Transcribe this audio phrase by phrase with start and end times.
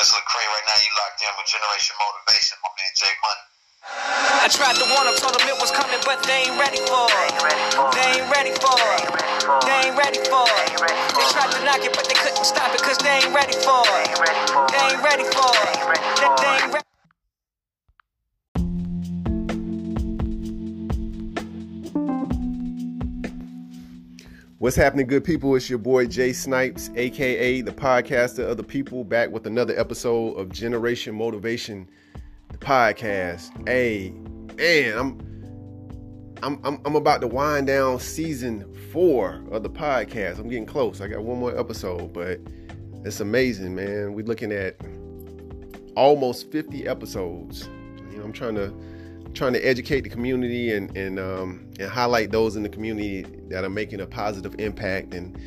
[0.00, 0.48] This Lecrae.
[0.48, 2.56] Right now, you locked in with Generation Motivation.
[2.64, 3.44] My man Jay Money.
[4.40, 7.04] I tried to warn them, told them it was coming, but they ain't ready for
[7.04, 7.36] it.
[7.92, 9.04] They ain't ready for it.
[9.60, 10.72] They ain't ready for it.
[10.80, 13.84] They tried to knock it, but they couldn't stop it, cause they ain't ready for
[14.00, 14.08] it.
[14.72, 15.76] They ain't ready for it.
[16.16, 16.89] They, they ain't ready.
[24.60, 25.56] What's happening, good people?
[25.56, 30.34] It's your boy Jay Snipes, aka the podcaster of the people, back with another episode
[30.34, 31.88] of Generation Motivation,
[32.52, 33.66] the podcast.
[33.66, 34.10] Hey,
[34.58, 40.38] man, I'm I'm I'm, I'm about to wind down season four of the podcast.
[40.38, 41.00] I'm getting close.
[41.00, 42.38] I got one more episode, but
[43.02, 44.12] it's amazing, man.
[44.12, 44.76] We're looking at
[45.96, 47.66] almost 50 episodes.
[48.10, 48.74] You know, I'm trying to
[49.34, 53.64] trying to educate the community and and um, and highlight those in the community that
[53.64, 55.14] are making a positive impact.
[55.14, 55.38] And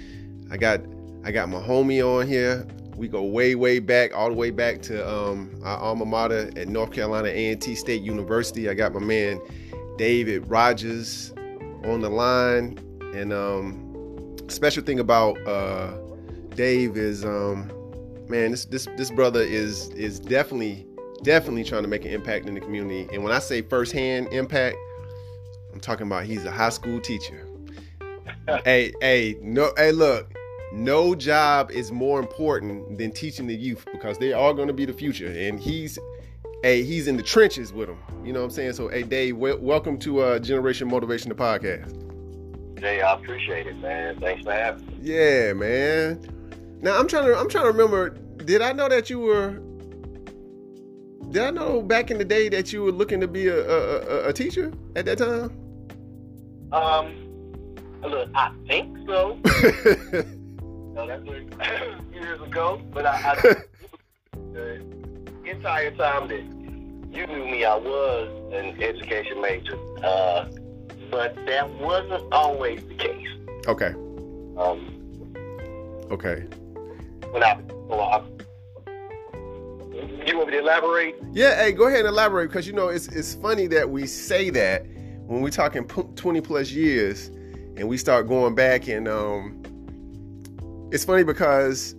[0.52, 0.82] I got
[1.24, 2.68] I got my homie on here.
[2.96, 6.68] We go way way back, all the way back to um, our alma mater at
[6.68, 8.70] North Carolina A&T State University.
[8.70, 9.40] I got my man
[9.98, 11.34] David Rogers
[11.86, 12.78] on the line,
[13.16, 15.98] and um, special thing about uh,
[16.56, 17.72] Dave is um,
[18.30, 20.86] man, this this this brother is is definitely
[21.24, 23.08] definitely trying to make an impact in the community.
[23.14, 24.78] And when I say firsthand impact,
[25.74, 27.48] I'm talking about he's a high school teacher.
[28.66, 30.34] hey, hey, no, hey, look,
[30.74, 34.86] no job is more important than teaching the youth because they are going to be
[34.86, 35.28] the future.
[35.28, 35.98] And he's,
[36.62, 38.00] hey, he's in the trenches with them.
[38.26, 38.74] You know what I'm saying?
[38.74, 42.00] So, hey, Dave, w- welcome to uh, Generation Motivation, the podcast.
[42.80, 44.20] Jay, I appreciate it, man.
[44.20, 44.98] Thanks for having me.
[45.02, 46.22] Yeah, man.
[46.82, 48.10] Now I'm trying to, I'm trying to remember.
[48.10, 49.62] Did I know that you were?
[51.34, 54.28] Did I know back in the day that you were looking to be a, a,
[54.28, 55.50] a, teacher at that time?
[56.72, 59.40] Um, look, I think so.
[60.94, 63.36] no, that's like years ago, but I, I
[64.54, 64.86] the
[65.44, 66.44] entire time that
[67.18, 69.80] you knew me, I was an education major.
[70.06, 70.52] Uh,
[71.10, 73.28] but that wasn't always the case.
[73.68, 73.94] Okay.
[74.56, 75.00] Um,
[76.12, 76.44] Okay.
[77.32, 78.22] when I, well, I
[79.94, 81.16] you want me to elaborate?
[81.32, 81.56] Yeah.
[81.56, 84.86] Hey, go ahead and elaborate because you know it's it's funny that we say that
[85.28, 87.30] when we're talking 20 plus years,
[87.78, 89.62] and we start going back and um,
[90.92, 91.96] it's funny because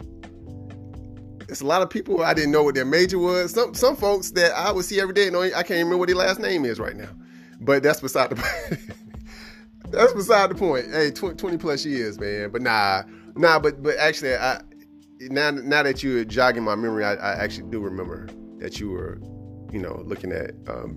[1.49, 3.53] it's a lot of people I didn't know what their major was.
[3.53, 6.16] Some some folks that I would see every day, and I can't remember what their
[6.16, 7.11] last name is right now.
[7.61, 8.78] But that's beside the
[9.91, 10.87] that's beside the point.
[10.91, 12.50] Hey, 20, 20 plus years, man.
[12.50, 13.03] But nah,
[13.37, 13.59] nah.
[13.59, 14.61] But but actually, I
[15.31, 19.21] now now that you're jogging my memory, I, I actually do remember that you were,
[19.73, 20.97] you know, looking at um,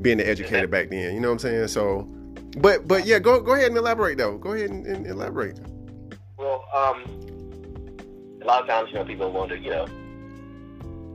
[0.00, 1.14] being an educator back then.
[1.14, 1.68] You know what I'm saying?
[1.68, 2.08] So,
[2.58, 4.38] but but yeah, go go ahead and elaborate though.
[4.38, 5.58] Go ahead and, and elaborate.
[6.36, 7.04] Well, um,
[8.42, 9.86] a lot of times, you know, people wonder, you know,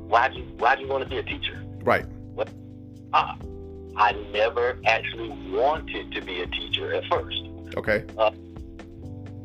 [0.08, 1.62] why do you why do you want to be a teacher?
[1.84, 2.06] Right.
[3.14, 3.34] Uh,
[3.96, 7.42] I never actually wanted to be a teacher at first.
[7.78, 8.04] Okay.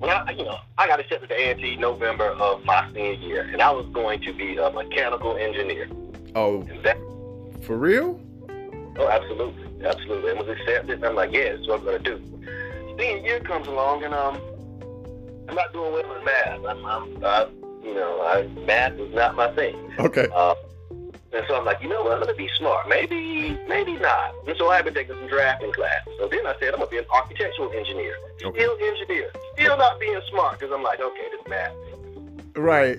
[0.00, 3.60] When I, you know, I got accepted to A&T November of my senior year, and
[3.60, 5.90] I was going to be a mechanical engineer.
[6.34, 6.96] Oh, that,
[7.60, 8.18] for real?
[8.96, 10.96] oh, absolutely, absolutely, and was accepted.
[10.96, 12.96] And I'm like, yeah, that's what I'm going to do.
[12.98, 14.40] Senior year comes along, and um,
[15.50, 16.64] I'm not doing well in math.
[16.64, 17.46] I'm, I'm uh,
[17.84, 19.76] you know, I, math is not my thing.
[19.98, 20.28] Okay.
[20.34, 20.54] Uh,
[21.32, 22.12] and so I'm like, you know what?
[22.14, 22.88] I'm gonna be smart.
[22.88, 24.34] Maybe, maybe not.
[24.48, 26.02] And so I've been taking some drafting class.
[26.18, 28.58] So then I said, I'm gonna be an architectural engineer, Okay.
[28.58, 31.72] still engineer, still not being smart because I'm like, okay, this math.
[32.56, 32.98] Right.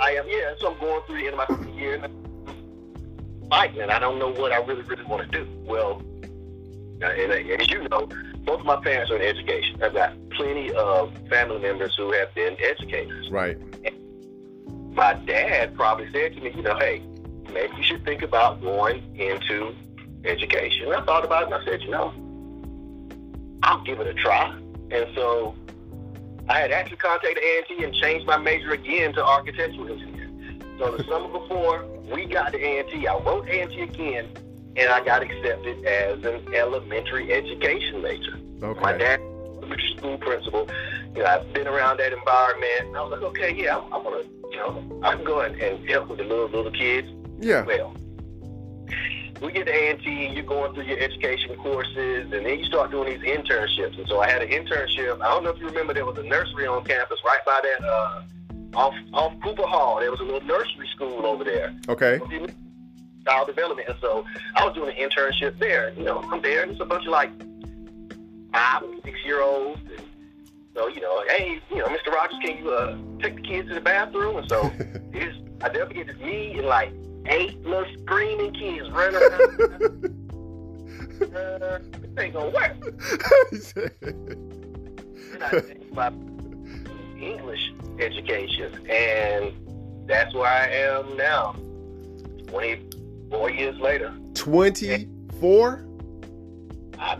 [0.00, 0.54] I am, yeah.
[0.58, 4.18] So I'm going through the end of my year and I'm fighting, and I don't
[4.18, 5.48] know what I really, really want to do.
[5.64, 6.02] Well,
[7.00, 8.08] and, uh, as you know,
[8.44, 9.82] both of my parents are in education.
[9.82, 13.30] I've got plenty of family members who have been educators.
[13.30, 13.56] Right.
[14.94, 17.02] my dad probably said to me, you know, hey,
[17.52, 19.74] maybe you should think about going into
[20.24, 20.86] education.
[20.86, 22.12] And I thought about it and I said, you know,
[23.62, 24.56] I'll give it a try.
[24.90, 25.54] And so
[26.48, 30.30] I had actually contacted A&T and changed my major again to architectural engineer.
[30.78, 34.28] So the summer before we got to A&T, I wrote A&T again
[34.76, 38.38] and I got accepted as an elementary education major.
[38.80, 39.20] My dad,
[39.96, 40.68] school principal,
[41.14, 42.96] you know, I've been around that environment.
[42.96, 45.88] I was like, okay, yeah, I'm, I'm gonna, you know, I can go and, and
[45.88, 47.08] help with the little little kids.
[47.40, 47.64] Yeah.
[47.64, 47.94] Well,
[49.42, 53.18] we get to A&T, you're going through your education courses, and then you start doing
[53.18, 53.98] these internships.
[53.98, 55.20] And so I had an internship.
[55.20, 57.86] I don't know if you remember, there was a nursery on campus right by that,
[57.86, 58.22] uh,
[58.74, 60.00] off off Cooper Hall.
[60.00, 62.18] There was a little nursery school over there Okay.
[63.26, 63.88] child development.
[63.88, 64.24] And so
[64.56, 65.92] I was doing an internship there.
[65.96, 67.30] You know, I'm there, and it's a bunch of like
[68.52, 69.80] five and six year olds.
[69.96, 70.06] And
[70.74, 72.12] so, you know, hey, you know, Mr.
[72.12, 74.36] Rogers, can you uh, take the kids to the bathroom?
[74.38, 74.70] And so
[75.12, 76.92] here's I forget it's me and like
[77.26, 79.40] eight little screaming kids running around.
[81.22, 82.76] uh, this ain't gonna work.
[85.32, 86.12] And I think about
[87.18, 89.52] English education, and
[90.06, 91.56] that's where I am now.
[92.48, 94.14] Twenty-four years later.
[94.34, 95.86] 24?
[96.98, 97.14] I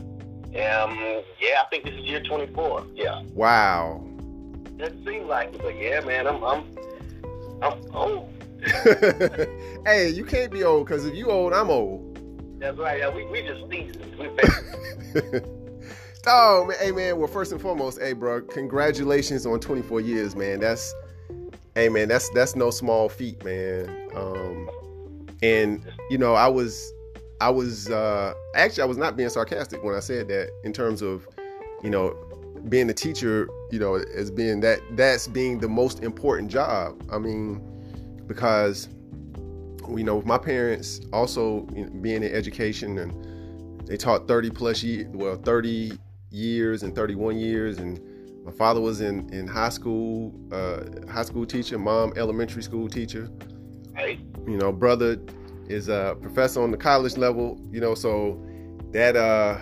[0.55, 0.97] am,
[1.41, 2.87] yeah, I think this is year 24.
[2.95, 3.23] Yeah.
[3.33, 4.05] Wow.
[4.77, 6.65] Doesn't seem like it, but yeah, man, I'm, I'm,
[7.62, 8.33] I'm old.
[9.87, 12.14] hey, you can't be old because if you old, I'm old.
[12.58, 12.99] That's right.
[12.99, 13.61] Yeah, we, we just
[14.16, 15.43] family.
[16.26, 17.19] oh man, hey man.
[17.19, 20.61] Well, first and foremost, hey bro, congratulations on 24 years, man.
[20.61, 20.94] That's,
[21.75, 24.08] hey man, that's that's no small feat, man.
[24.14, 26.93] Um, and you know, I was,
[27.43, 31.02] I was uh, actually I was not being sarcastic when I said that in terms
[31.02, 31.28] of,
[31.82, 32.17] you know,
[32.70, 37.02] being a teacher, you know, as being that that's being the most important job.
[37.12, 37.60] I mean,
[38.26, 38.88] because
[39.88, 44.82] you know my parents also you know, being in education and they taught 30 plus
[44.82, 45.99] years well 30
[46.31, 48.00] years and 31 years and
[48.44, 50.81] my father was in in high school uh,
[51.11, 53.31] high school teacher mom elementary school teacher.
[54.47, 55.19] You know brother
[55.69, 58.43] is a professor on the college level you know so
[58.93, 59.59] that uh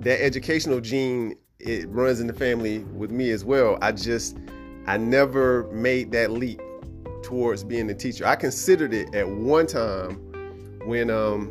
[0.00, 3.78] that educational gene it runs in the family with me as well.
[3.80, 4.38] I just
[4.86, 6.60] i never made that leap
[7.26, 8.24] towards being a teacher.
[8.24, 10.14] I considered it at one time
[10.86, 11.50] when um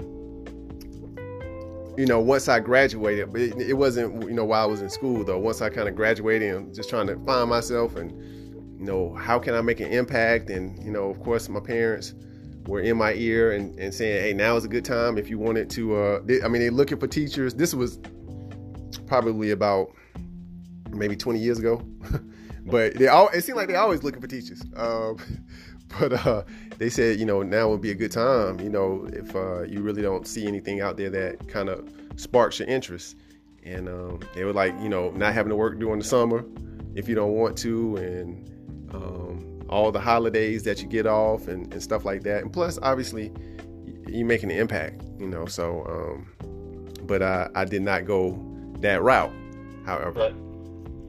[1.98, 4.89] you know once i graduated but it, it wasn't you know while i was in
[4.89, 5.38] school though.
[5.38, 8.12] Once i kind of graduated and just trying to find myself and
[8.80, 10.50] you know how can i make an impact?
[10.50, 12.13] And you know of course my parents
[12.68, 15.38] were in my ear and, and saying hey now is a good time if you
[15.38, 17.54] wanted to uh they, i mean they're looking for teachers.
[17.54, 18.00] This was
[19.07, 19.92] probably about
[20.92, 21.86] maybe 20 years ago
[22.71, 24.62] but they all it seemed like they always looking for teachers.
[24.75, 25.17] Um
[26.00, 26.44] but uh
[26.77, 29.81] they said you know now would be a good time you know if uh you
[29.81, 33.15] really don't see anything out there that kind of sparks your interest.
[33.63, 36.44] And um they were like you know not having to work during the summer
[36.95, 38.50] if you don't want to and
[38.94, 42.41] um all the holidays that you get off and, and stuff like that.
[42.41, 43.31] And plus obviously
[44.07, 48.39] you're making an impact you know so um but i i did not go
[48.79, 49.31] that route
[49.85, 50.12] however.
[50.12, 50.35] But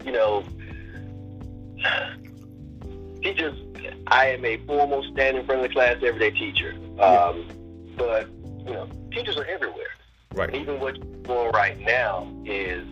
[0.06, 0.44] you know,
[3.22, 3.54] teachers.
[4.08, 6.74] I am a formal stand in front of the class everyday teacher.
[7.00, 7.46] Um,
[7.96, 8.28] But
[8.66, 9.86] you know, teachers are everywhere.
[10.34, 12.84] right Even what you're doing right now is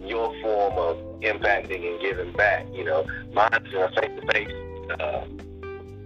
[0.00, 2.66] your form of impacting and giving back.
[2.72, 5.24] You know, mine's in a face-to-face uh,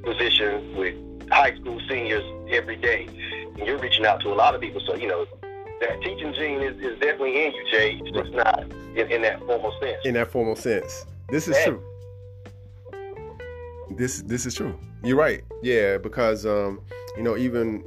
[0.03, 0.95] position with
[1.31, 3.09] high school seniors every day,
[3.57, 4.81] and you're reaching out to a lot of people.
[4.87, 5.27] So you know,
[5.81, 8.01] that teaching gene is, is definitely in you, Jay.
[8.03, 8.61] It's just not
[8.95, 9.99] in, in that formal sense.
[10.05, 11.07] in that formal sense.
[11.29, 11.65] This is Yeah.
[11.67, 11.83] true.
[13.91, 14.79] This this is true.
[15.03, 15.43] You're right.
[15.63, 16.81] Yeah, because um,
[17.17, 17.85] you know, even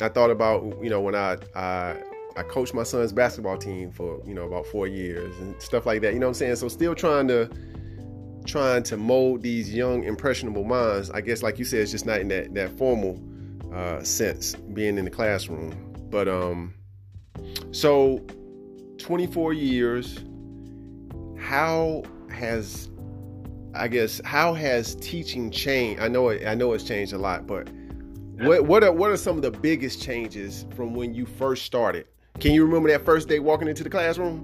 [0.00, 1.96] I thought about you know when I I
[2.36, 6.02] I coached my son's basketball team for you know about four years and stuff like
[6.02, 6.12] that.
[6.14, 6.56] You know what I'm saying?
[6.56, 7.50] So still trying to
[8.46, 11.10] trying to mold these young impressionable minds.
[11.10, 13.20] I guess like you said, it's just not in that that formal
[13.72, 15.74] uh, sense, being in the classroom.
[16.10, 16.74] But um,
[17.70, 18.24] so
[18.98, 20.18] 24 years
[21.38, 22.90] how has
[23.74, 26.00] I guess how has teaching changed?
[26.00, 27.68] I know it, I know it's changed a lot, but
[28.38, 32.06] what what are what are some of the biggest changes from when you first started?
[32.40, 34.38] Can you remember that first day walking into the classroom?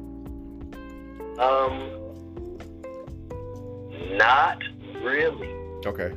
[1.38, 1.90] Um,
[4.16, 4.62] not
[5.02, 5.48] really.
[5.86, 6.12] Okay.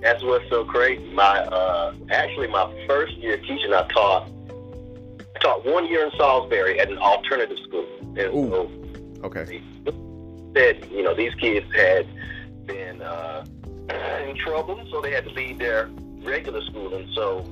[0.00, 1.04] That's what's so crazy.
[1.12, 4.30] My uh, actually my first year teaching, I taught
[5.34, 7.86] I taught one year in Salisbury at an alternative school,
[8.16, 8.50] and Ooh.
[8.50, 8.70] so
[9.24, 9.60] Okay.
[10.54, 12.06] said you know these kids had
[12.68, 13.44] been uh,
[14.28, 15.90] in trouble, so they had to leave their
[16.22, 17.44] regular school, and so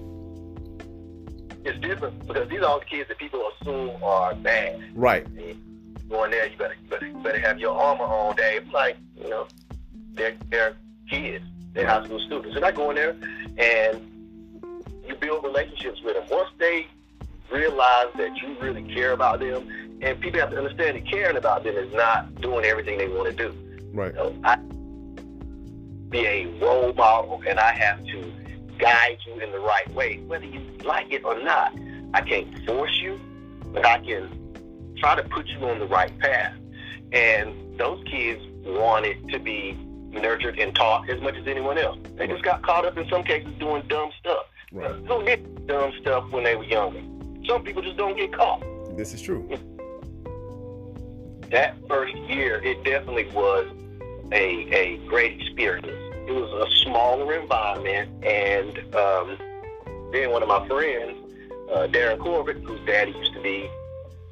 [1.65, 4.81] it's different because these are all the kids that people assume are bad.
[4.95, 5.27] Right.
[6.09, 8.69] Going there, you better you better, you better have your armor on, Dave.
[8.73, 9.49] Like you know,
[10.13, 10.77] they're they're
[11.11, 13.17] kids, they're high school students, and I go in there
[13.59, 14.13] and
[15.09, 16.25] you build relationships with them.
[16.31, 16.87] Once they
[17.51, 21.65] realize that you really care about them, and people have to understand that caring about
[21.65, 23.55] them is not doing everything they want to do.
[23.93, 24.13] Right.
[24.13, 24.59] You know, I
[26.17, 28.33] be a role model, and I have to
[28.79, 31.75] guide you in the right way, whether you like it or not.
[32.15, 33.21] I can't force you,
[33.73, 36.55] but I can try to put you on the right path.
[37.13, 39.73] And those kids wanted to be
[40.11, 41.99] nurtured and taught as much as anyone else.
[42.17, 44.47] They just got caught up in some cases doing dumb stuff.
[44.73, 44.91] Right.
[45.07, 47.01] Who did dumb stuff when they were younger?
[47.47, 48.65] Some people just don't get caught.
[48.97, 49.47] This is true.
[51.51, 53.69] That first year, it definitely was
[54.33, 56.06] a a great experience.
[56.27, 59.39] It was a smaller environment, and um,
[60.13, 61.17] then one of my friends,
[61.73, 63.69] uh, Darren Corbett, whose daddy used to be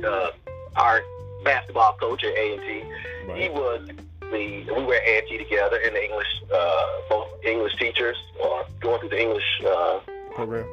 [0.05, 0.31] uh,
[0.77, 1.03] our
[1.45, 3.89] basketball coach at A and T, he was
[4.21, 8.17] the we were at A and T together in the English, uh, both English teachers,
[8.43, 10.01] or going through the English, uh,
[10.35, 10.67] Program.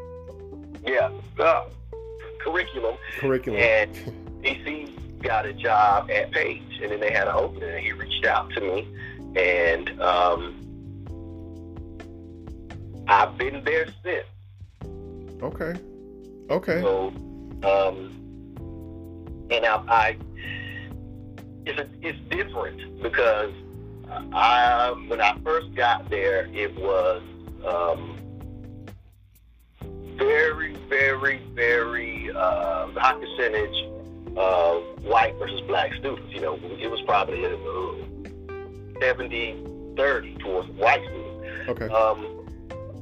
[0.83, 1.65] yeah, uh,
[2.39, 2.95] curriculum.
[3.19, 3.59] Curriculum.
[3.59, 3.95] And
[4.43, 8.25] DC got a job at Page, and then they had an opening, and he reached
[8.25, 8.87] out to me,
[9.35, 10.55] and um,
[13.07, 14.25] I've been there since.
[15.41, 15.73] Okay.
[16.49, 16.81] Okay.
[16.81, 17.07] So,
[17.63, 18.17] um,
[19.51, 20.17] and I, I
[21.65, 23.53] it's a, it's different because
[24.33, 27.21] I when I first got there, it was
[27.65, 28.17] um,
[30.17, 33.87] very, very, very uh, high percentage
[34.37, 36.33] of white versus black students.
[36.33, 39.65] You know, it was probably uh, 70
[39.97, 41.69] 30 towards white students.
[41.69, 41.87] Okay.
[41.87, 42.30] Um,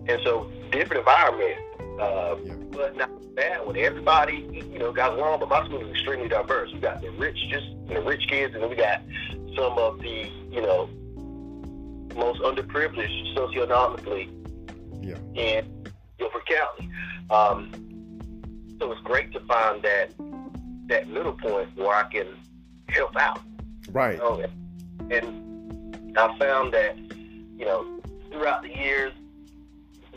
[0.09, 1.59] and so different environment,
[2.01, 2.53] uh, Yeah.
[2.71, 5.39] but not bad when everybody, you know, got along.
[5.39, 6.73] But my school is extremely diverse.
[6.73, 9.01] We got the rich, just the rich kids, and then we got
[9.55, 10.89] some of the, you know,
[12.15, 14.29] most underprivileged socioeconomically
[15.01, 15.17] Yeah.
[15.35, 15.65] in
[16.17, 16.89] Guilford County.
[17.29, 17.71] Um,
[18.79, 20.11] so it's great to find that
[20.87, 22.25] that middle point where I can
[22.87, 23.41] help out.
[23.91, 24.13] Right.
[24.13, 24.43] You know,
[25.11, 27.85] and I found that, you know,
[28.31, 29.13] throughout the years,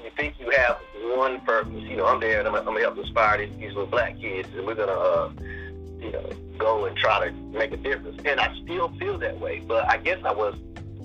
[0.05, 0.79] you think you have
[1.17, 1.83] one purpose.
[1.83, 4.49] You know, I'm there and I'm, I'm gonna help inspire these, these little black kids,
[4.57, 5.31] and we're gonna, uh,
[5.99, 8.21] you know, go and try to make a difference.
[8.25, 10.55] And I still feel that way, but I guess I was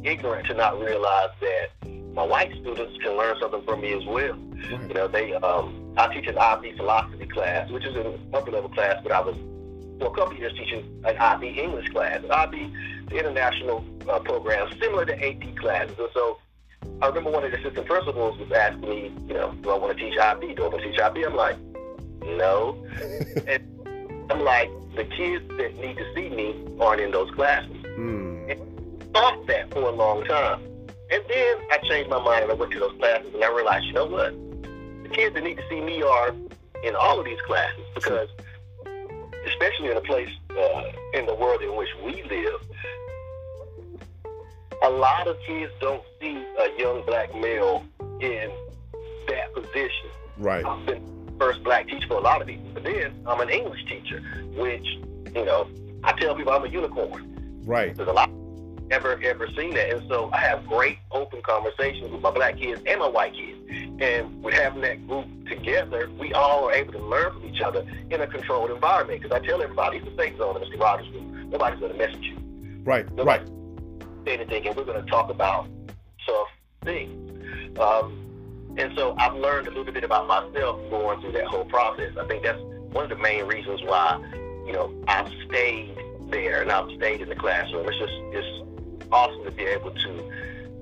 [0.04, 4.38] ignorant to not realize that my white students can learn something from me as well.
[4.70, 8.70] You know, they um, I teach an IB philosophy class, which is an upper level
[8.70, 9.36] class, but I was
[10.00, 12.24] for a couple of years teaching an IB English class.
[12.30, 12.74] IB,
[13.10, 15.96] the international uh, program, similar to AP classes.
[15.98, 16.40] And so
[17.02, 19.98] I remember one of the assistant principals was asking me, you know, do I want
[19.98, 20.56] to teach IB?
[20.56, 21.24] Do I want to teach IB?
[21.26, 21.58] I'm like,
[22.24, 22.84] no.
[23.48, 23.64] and
[24.32, 29.12] I'm like, the kids that need to see me aren't in those classes Mm.
[29.14, 30.62] thought that for a long time.
[31.10, 33.86] And then I changed my mind and I went to those classes and I realized,
[33.86, 34.34] you know what?
[35.04, 36.30] The kids that need to see me are
[36.84, 38.30] in all of these classes because,
[39.48, 42.62] especially in a place uh, in the world in which we live,
[44.84, 47.86] a lot of kids don't see a young black male
[48.22, 48.52] in
[49.28, 50.10] that position.
[50.38, 50.66] Right.
[50.66, 53.86] I've been first black teacher for a lot of people, but then I'm an English
[53.86, 54.22] teacher,
[54.56, 54.86] which,
[55.36, 55.68] you know,
[56.04, 57.62] I tell people I'm a unicorn.
[57.66, 57.96] Right.
[57.96, 58.30] There's a lot
[58.90, 62.82] ever ever seen that, and so I have great open conversations with my black kids
[62.86, 63.60] and my white kids,
[64.00, 67.86] and with having that group together, we all are able to learn from each other
[68.10, 69.22] in a controlled environment.
[69.22, 70.80] Because I tell everybody, it's a safe zone in Mr.
[70.80, 71.50] Rogers' room.
[71.50, 72.38] Nobody's going to message you.
[72.84, 73.12] Right.
[73.14, 73.58] Nobody Right.
[74.28, 75.68] And we're going to talk about
[76.26, 76.48] tough
[76.84, 77.80] things.
[77.80, 82.16] Um, and so I've learned a little bit about myself going through that whole process.
[82.18, 82.60] I think that's
[82.92, 84.20] one of the main reasons why,
[84.66, 85.98] you know, I've stayed
[86.30, 87.88] there and I've stayed in the classroom.
[87.88, 90.32] It's just it's awesome to be able to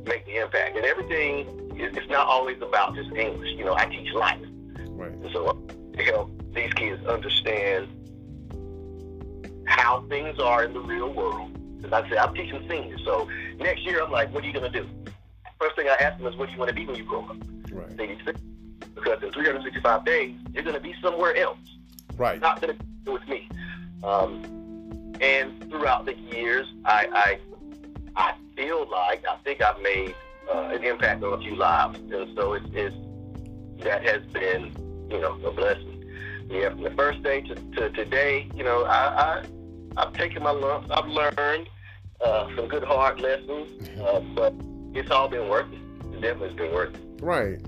[0.06, 0.76] make the impact.
[0.76, 1.48] And everything
[1.78, 3.50] is it's not always about just English.
[3.52, 4.42] You know, I teach life.
[4.90, 5.12] Right.
[5.12, 5.54] And so
[5.98, 7.88] to help these kids understand
[9.66, 11.52] how things are in the real world.
[11.86, 13.02] Because I said, I'm teaching seniors.
[13.04, 14.88] So next year, I'm like, what are you going to do?
[15.60, 17.26] First thing I ask them is, what do you want to be when you grow
[17.26, 17.38] up?
[17.72, 17.96] Right.
[17.96, 18.08] They
[18.96, 21.60] because in 365 days, you're going to be somewhere else.
[22.18, 22.40] Right.
[22.42, 23.48] Not going to be with me.
[24.04, 27.40] Um, and throughout the years, I, I,
[28.16, 30.16] I feel like I think I've made
[30.54, 32.96] uh, an impact on a few lives, and so it's, it's
[33.84, 36.04] that has been, you know, a blessing.
[36.50, 39.46] Yeah, from the first day to, to today, you know, I, I
[39.98, 40.90] I've taken my lumps.
[40.92, 41.70] I've learned
[42.26, 44.54] uh, some good hard lessons, uh, but
[44.94, 45.80] it's all been worth it.
[46.16, 47.02] It definitely been worth it.
[47.22, 47.60] Right.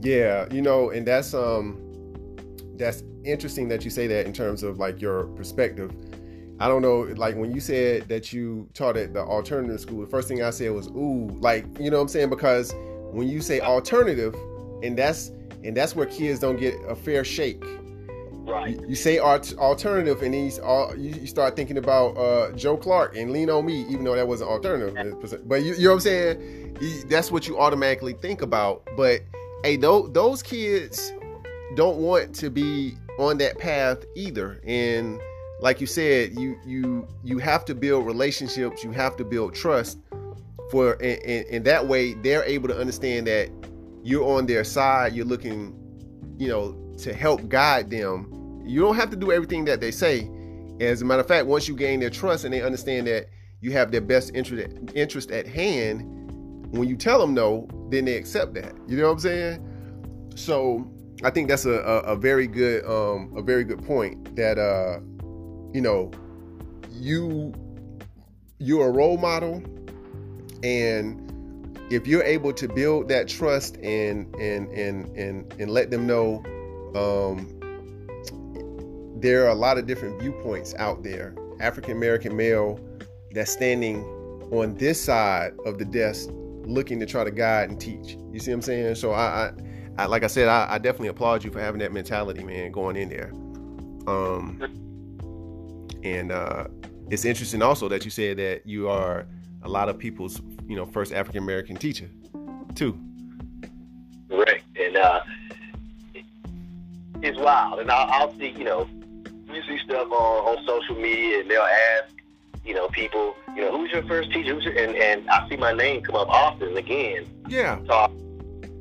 [0.00, 1.80] Yeah, you know, and that's um
[2.76, 5.92] that's interesting that you say that in terms of like your perspective.
[6.60, 10.06] I don't know, like when you said that you taught at the alternative school, the
[10.06, 12.30] first thing I said was ooh, like, you know what I'm saying?
[12.30, 12.72] Because
[13.10, 14.34] when you say alternative,
[14.82, 15.32] and that's
[15.64, 17.64] and that's where kids don't get a fair shake.
[18.44, 18.78] Right.
[18.80, 22.76] You, you say art, alternative, and you, all, you, you start thinking about uh, Joe
[22.76, 24.94] Clark and Lean on Me, even though that wasn't alternative.
[25.48, 26.76] But you, you know what I'm saying?
[26.80, 28.86] You- that's what you automatically think about.
[28.96, 29.22] But
[29.62, 31.12] hey, those, those kids
[31.74, 34.60] don't want to be on that path either.
[34.66, 35.20] And
[35.60, 38.84] like you said, you you you have to build relationships.
[38.84, 39.98] You have to build trust
[40.70, 43.50] for, and, and, and that way they're able to understand that
[44.02, 45.14] you're on their side.
[45.14, 45.74] You're looking,
[46.38, 48.62] you know, to help guide them.
[48.64, 50.30] You don't have to do everything that they say.
[50.80, 53.28] As a matter of fact, once you gain their trust and they understand that
[53.60, 56.02] you have their best interest interest at hand,
[56.76, 58.74] when you tell them no, then they accept that.
[58.88, 60.30] You know what I'm saying?
[60.34, 60.90] So
[61.22, 65.00] I think that's a, a, a very good um, a very good point that uh,
[65.72, 66.10] you know
[66.90, 67.52] you
[68.58, 69.62] you're a role model
[70.62, 71.20] and
[71.90, 76.42] if you're able to build that trust and and and and and let them know
[76.96, 77.48] um,
[79.20, 81.34] there are a lot of different viewpoints out there.
[81.60, 82.80] African american male
[83.32, 84.02] that's standing
[84.52, 86.28] on this side of the desk
[86.66, 88.16] looking to try to guide and teach.
[88.32, 88.94] You see what i'm saying?
[88.96, 89.52] So i, I,
[89.98, 92.96] I like i said I, I, definitely applaud you for having that mentality man going
[92.96, 93.30] in there.
[94.06, 94.60] Um
[96.02, 96.66] and uh
[97.10, 99.26] it's interesting also that you said that you are
[99.62, 102.10] a lot of people's you know first African American teacher
[102.74, 102.98] too.
[104.28, 105.20] Right, and uh,
[107.24, 108.88] it's wild, and I'll, I'll see you know
[109.52, 112.12] you see stuff on on social media, and they'll ask
[112.64, 115.56] you know people you know who's your first teacher, who's your, and and I see
[115.56, 117.26] my name come up often again.
[117.48, 117.78] Yeah.
[117.86, 118.10] Talk,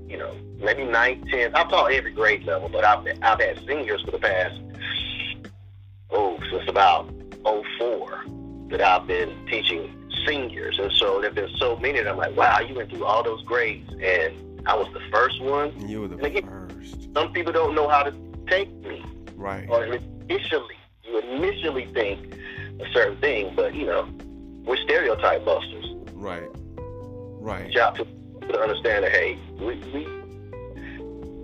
[0.07, 1.55] you know, maybe ninth, tenth.
[1.55, 4.59] I've taught every grade level, but I've I've had seniors for the past
[6.11, 7.09] oh since about
[7.43, 8.25] 04
[8.69, 9.93] that I've been teaching
[10.25, 10.79] seniors.
[10.79, 13.23] And so there have been so many that I'm like, wow, you went through all
[13.23, 14.33] those grades and
[14.65, 15.87] I was the first one.
[15.87, 17.13] You were the again, first.
[17.13, 18.11] Some people don't know how to
[18.59, 19.03] me.
[19.35, 19.67] Right.
[19.69, 22.35] Or initially, you initially think
[22.79, 24.07] a certain thing, but you know,
[24.65, 25.85] we're stereotype busters.
[26.13, 26.49] Right.
[26.75, 27.71] Right.
[27.71, 30.05] Job to, to understand that, hey, we, we,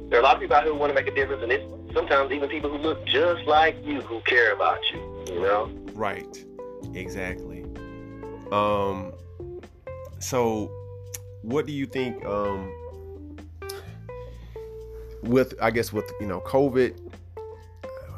[0.10, 1.52] there are a lot of people out here who want to make a difference, and
[1.52, 5.70] it's sometimes even people who look just like you who care about you, you know?
[5.94, 6.46] Right.
[6.94, 7.66] Exactly.
[8.52, 9.12] Um,
[10.20, 10.72] so
[11.42, 12.24] what do you think?
[12.26, 12.72] Um,
[15.24, 16.98] with I guess with you know COVID.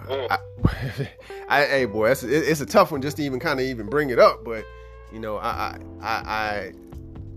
[0.09, 0.37] I,
[1.49, 4.09] I, hey boy, it's, it's a tough one just to even kind of even bring
[4.09, 4.65] it up, but
[5.11, 6.71] you know, I, I, I,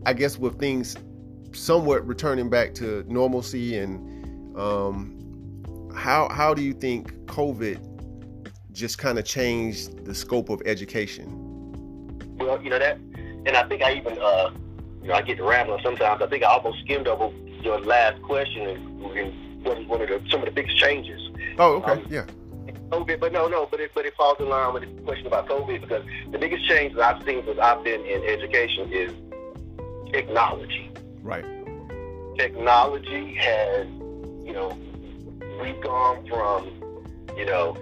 [0.06, 0.96] I guess with things
[1.52, 7.90] somewhat returning back to normalcy, and um, how how do you think COVID
[8.72, 11.40] just kind of changed the scope of education?
[12.38, 12.98] Well, you know that,
[13.46, 14.50] and I think I even, uh,
[15.02, 16.22] you know, I get to rambling sometimes.
[16.22, 20.08] I think I almost skimmed over your last question and, and what is one of
[20.08, 21.20] the some of the biggest changes.
[21.58, 22.26] Oh, okay, um, yeah.
[22.90, 25.48] COVID, but no, no, but it but it falls in line with the question about
[25.48, 29.12] COVID because the biggest change that I've seen since I've been in education is
[30.12, 30.90] technology.
[31.22, 31.44] Right.
[32.36, 33.86] Technology has,
[34.44, 34.78] you know,
[35.60, 36.66] we've gone from,
[37.36, 37.76] you know,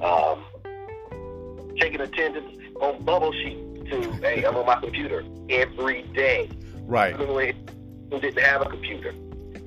[0.00, 0.44] um,
[1.78, 6.48] taking attendance on bubble sheets to, hey, I'm on my computer every day.
[6.86, 7.14] Right.
[7.14, 7.54] Even when
[8.10, 9.12] who didn't have a computer.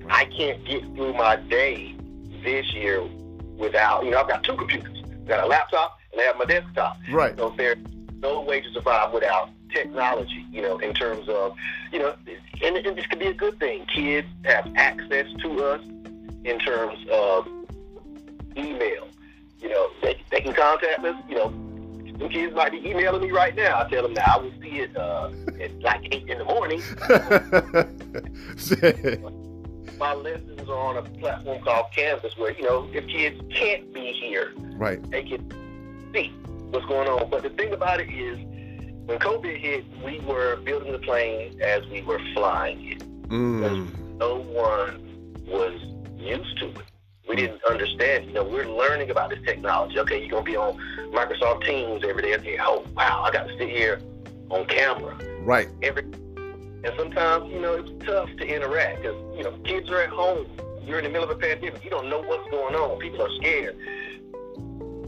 [0.10, 1.95] I can't get through my day
[2.43, 3.04] this year
[3.58, 4.98] without, you know, I've got two computers.
[5.04, 6.98] I've got a laptop and I have my desktop.
[7.12, 7.38] Right.
[7.38, 7.78] So there's
[8.22, 11.56] no way to survive without technology, you know, in terms of,
[11.91, 12.15] you know,
[12.63, 13.86] and, and this could be a good thing.
[13.86, 15.82] Kids have access to us
[16.43, 17.48] in terms of
[18.58, 19.08] email.
[19.60, 21.54] You know, they, they can contact us, you know,
[22.19, 23.80] some kids might be emailing me right now.
[23.80, 26.82] I tell them now I will see it uh, at like eight in the morning.
[30.00, 34.12] My lessons are on a platform called Canvas, where you know if kids can't be
[34.14, 35.50] here, right, they can
[36.14, 36.30] see
[36.72, 37.30] what's going on.
[37.30, 38.38] But the thing about it is,
[39.06, 43.30] when COVID hit, we were building the plane as we were flying it.
[43.30, 44.18] Mm.
[44.18, 45.80] No one was
[46.18, 46.90] used to it
[47.30, 48.26] we didn't understand.
[48.26, 50.00] You know, we're learning about this technology.
[50.00, 50.78] Okay, you're gonna be on
[51.14, 52.36] Microsoft Teams every day.
[52.36, 54.02] Okay, oh wow, I got to sit here
[54.50, 55.16] on camera.
[55.42, 55.70] Right.
[55.84, 56.04] Every
[56.84, 60.48] and sometimes you know it's tough to interact because you know kids are at home.
[60.84, 61.84] You're in the middle of a pandemic.
[61.84, 63.00] You don't know what's going on.
[63.00, 63.78] People are scared.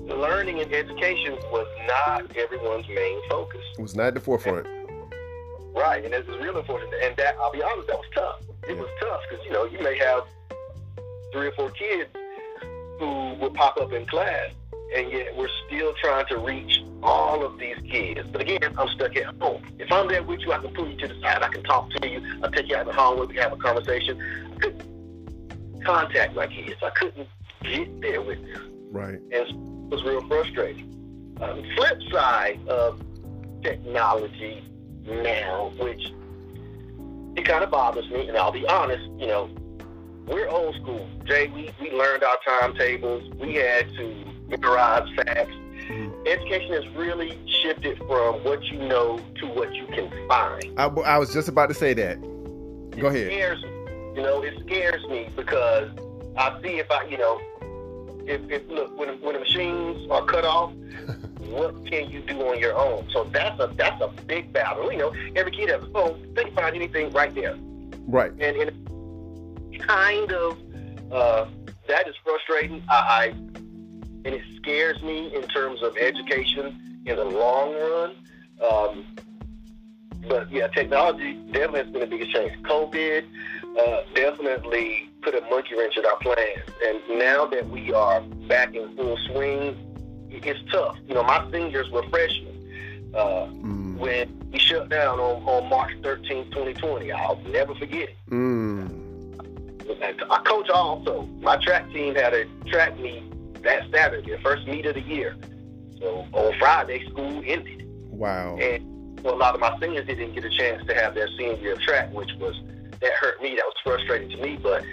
[0.07, 3.61] Learning and education was not everyone's main focus.
[3.77, 4.67] It was not the forefront.
[5.73, 6.93] Right, and this is real important.
[7.01, 8.41] And that, I'll be honest, that was tough.
[8.67, 8.81] It yeah.
[8.81, 10.23] was tough because you know you may have
[11.31, 12.09] three or four kids
[12.99, 14.49] who would pop up in class,
[14.95, 18.27] and yet we're still trying to reach all of these kids.
[18.31, 19.63] But again, I'm stuck at home.
[19.79, 21.41] If I'm there with you, I can pull you to the side.
[21.41, 22.21] I can talk to you.
[22.43, 23.25] I'll take you out in the hallway.
[23.25, 24.19] We can have a conversation.
[24.53, 26.75] I couldn't contact my kids.
[26.83, 27.27] I couldn't
[27.63, 28.71] get there with them.
[28.91, 29.15] Right.
[29.15, 29.55] And it
[29.89, 30.87] was real frustrating.
[31.41, 33.01] Um, flip side of
[33.63, 34.63] technology
[35.05, 36.11] now, which
[37.35, 39.49] it kind of bothers me, and I'll be honest, you know,
[40.27, 41.07] we're old school.
[41.25, 43.33] Jay, we, we learned our timetables.
[43.39, 45.51] We had to memorize facts.
[45.89, 46.27] Mm-hmm.
[46.27, 50.63] Education has really shifted from what you know to what you can find.
[50.77, 52.21] I, I was just about to say that.
[52.21, 53.27] Go it ahead.
[53.27, 53.61] Scares,
[54.15, 55.89] you know, it scares me because
[56.37, 57.41] I see if I, you know,
[58.25, 60.71] if, if look when when the machines are cut off,
[61.39, 63.07] what can you do on your own?
[63.11, 64.91] So that's a that's a big battle.
[64.91, 66.33] You know, every kid has a phone.
[66.35, 67.57] They can find anything right there.
[68.07, 68.31] Right.
[68.39, 70.57] and, and kind of
[71.11, 71.45] uh,
[71.87, 72.83] that is frustrating.
[72.89, 73.35] I, I
[74.25, 78.15] and it scares me in terms of education in the long run.
[78.69, 79.05] Um,
[80.27, 82.53] but yeah, technology definitely has been a biggest change.
[82.63, 83.23] COVID
[83.79, 88.75] uh, definitely put a monkey wrench in our plans, and now that we are back
[88.75, 89.75] in full swing,
[90.29, 90.97] it's tough.
[91.07, 92.47] You know, my seniors were freshmen.
[93.15, 93.97] Uh, Mm.
[93.97, 97.11] when we shut down on, on March 13th, 2020.
[97.11, 98.17] I'll never forget it.
[98.29, 98.89] Mm.
[100.29, 101.23] I coach also.
[101.41, 103.23] My track team had a track meet
[103.63, 105.35] that Saturday, the first meet of the year.
[105.99, 107.87] So on Friday, school ended.
[108.09, 108.57] Wow.
[108.57, 111.55] And so a lot of my seniors didn't get a chance to have their senior
[111.57, 112.55] year of track, which was,
[113.01, 113.55] that hurt me.
[113.55, 114.57] That was frustrating to me.
[114.61, 114.83] But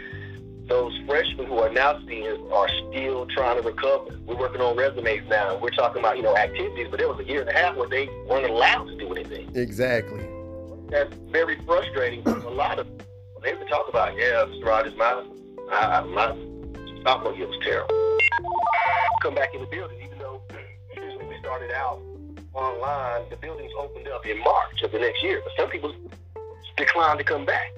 [0.66, 4.18] those freshmen who are now seniors are still trying to recover.
[4.26, 5.56] We're working on resumes now.
[5.56, 7.88] We're talking about, you know, activities, but there was a year and a half where
[7.88, 9.50] they weren't allowed to do anything.
[9.54, 10.26] Exactly.
[10.90, 12.86] That's very frustrating for a lot of
[13.42, 14.44] they would talk about, yeah.
[14.62, 15.24] Rogers, my,
[15.70, 16.36] I, my
[17.04, 17.97] sophomore year was terrible.
[19.20, 20.40] Come back in the building, even though,
[20.90, 22.00] excuse me, we started out
[22.54, 25.92] online, the buildings opened up in March of the next year, but some people
[26.76, 27.72] declined to come back.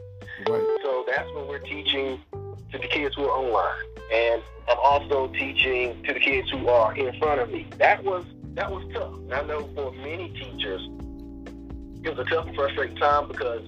[0.47, 0.63] Right.
[0.83, 6.03] So that's when we're teaching to the kids who are online, and I'm also teaching
[6.05, 7.67] to the kids who are in front of me.
[7.79, 8.25] That was
[8.55, 9.15] that was tough.
[9.15, 10.83] And I know for many teachers,
[12.05, 13.63] it was a tough and frustrating time because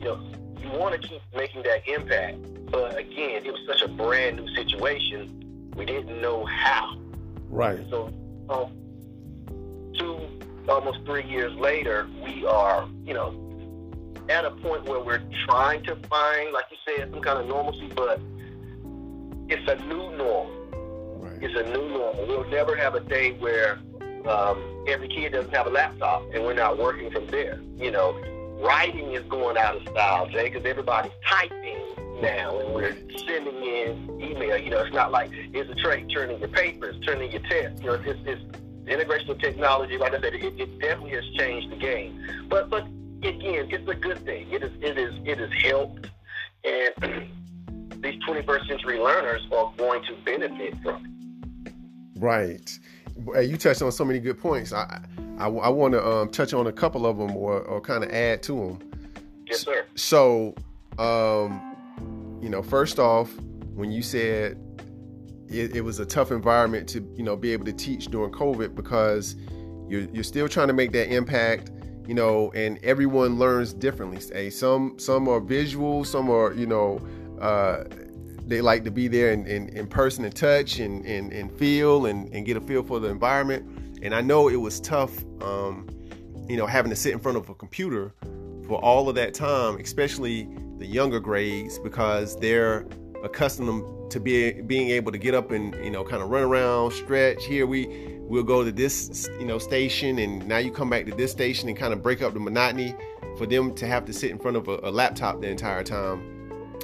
[0.00, 0.20] you know
[0.60, 2.38] you want to keep making that impact,
[2.70, 5.70] but again, it was such a brand new situation.
[5.76, 7.01] We didn't know how.
[7.52, 7.84] Right.
[7.90, 8.10] So,
[8.48, 8.72] um,
[9.98, 10.18] two,
[10.68, 13.38] almost three years later, we are, you know,
[14.30, 17.88] at a point where we're trying to find, like you said, some kind of normalcy,
[17.94, 18.20] but
[19.48, 20.48] it's a new norm.
[21.20, 21.42] Right.
[21.42, 22.26] It's a new normal.
[22.26, 23.78] We'll never have a day where
[24.26, 27.60] um, every kid doesn't have a laptop and we're not working from there.
[27.76, 28.12] You know,
[28.62, 31.81] writing is going out of style, Jay, because everybody's typing
[32.22, 34.56] now and we're sending in email.
[34.56, 37.82] You know, it's not like it's a trade turning your papers, turning your tests.
[37.82, 38.40] You know, it's, it's
[38.84, 39.98] the integration of technology.
[39.98, 42.46] Like I said, it, it definitely has changed the game.
[42.48, 42.84] But but
[43.22, 44.50] again, it's a good thing.
[44.50, 46.08] It is it is it has helped,
[46.64, 47.30] and
[48.02, 51.04] these 21st century learners are going to benefit from
[51.66, 51.72] it.
[52.16, 52.78] Right.
[53.40, 54.72] You touched on so many good points.
[54.72, 55.02] I
[55.38, 58.10] I, I want to um, touch on a couple of them or, or kind of
[58.10, 58.92] add to them.
[59.46, 59.84] Yes, sir.
[59.96, 60.54] So,
[60.98, 61.71] um,
[62.42, 63.32] you know, first off,
[63.74, 64.58] when you said
[65.48, 68.74] it, it was a tough environment to, you know, be able to teach during COVID
[68.74, 69.36] because
[69.88, 71.70] you're you're still trying to make that impact,
[72.06, 74.20] you know, and everyone learns differently.
[74.32, 77.00] Hey, some some are visual, some are, you know,
[77.40, 77.84] uh,
[78.46, 82.06] they like to be there in, in, in person and touch and, and, and feel
[82.06, 83.64] and, and get a feel for the environment.
[84.02, 85.88] And I know it was tough, um,
[86.48, 88.12] you know, having to sit in front of a computer
[88.66, 90.48] for all of that time, especially
[90.82, 92.86] the younger grades, because they're
[93.22, 96.92] accustomed to be being able to get up and you know kind of run around,
[96.92, 97.44] stretch.
[97.44, 97.86] Here we
[98.20, 101.68] we'll go to this you know station, and now you come back to this station
[101.68, 102.94] and kind of break up the monotony
[103.38, 106.20] for them to have to sit in front of a, a laptop the entire time.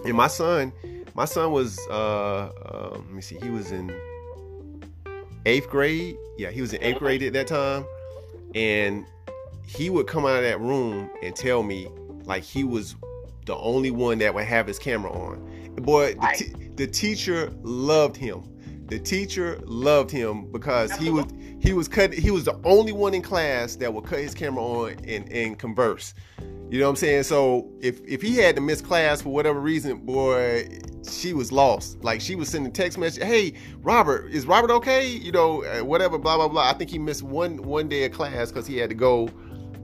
[0.05, 0.73] And my son,
[1.15, 3.93] my son was uh, uh let me see, he was in
[5.45, 6.17] eighth grade.
[6.39, 7.85] Yeah, he was in eighth grade at that time,
[8.55, 9.05] and
[9.67, 11.89] he would come out of that room and tell me
[12.25, 12.95] like he was
[13.49, 15.75] the only one that would have his camera on.
[15.77, 18.43] Boy, the, t- the teacher loved him.
[18.87, 21.27] The teacher loved him because he was
[21.61, 24.63] he was cut he was the only one in class that would cut his camera
[24.63, 26.15] on and, and converse.
[26.71, 27.23] You know what I'm saying?
[27.25, 30.69] So if if he had to miss class for whatever reason, boy,
[31.09, 32.03] she was lost.
[32.03, 36.19] Like she was sending text message, "Hey, Robert, is Robert okay?" You know, uh, whatever,
[36.19, 36.69] blah blah blah.
[36.69, 39.29] I think he missed one one day of class because he had to go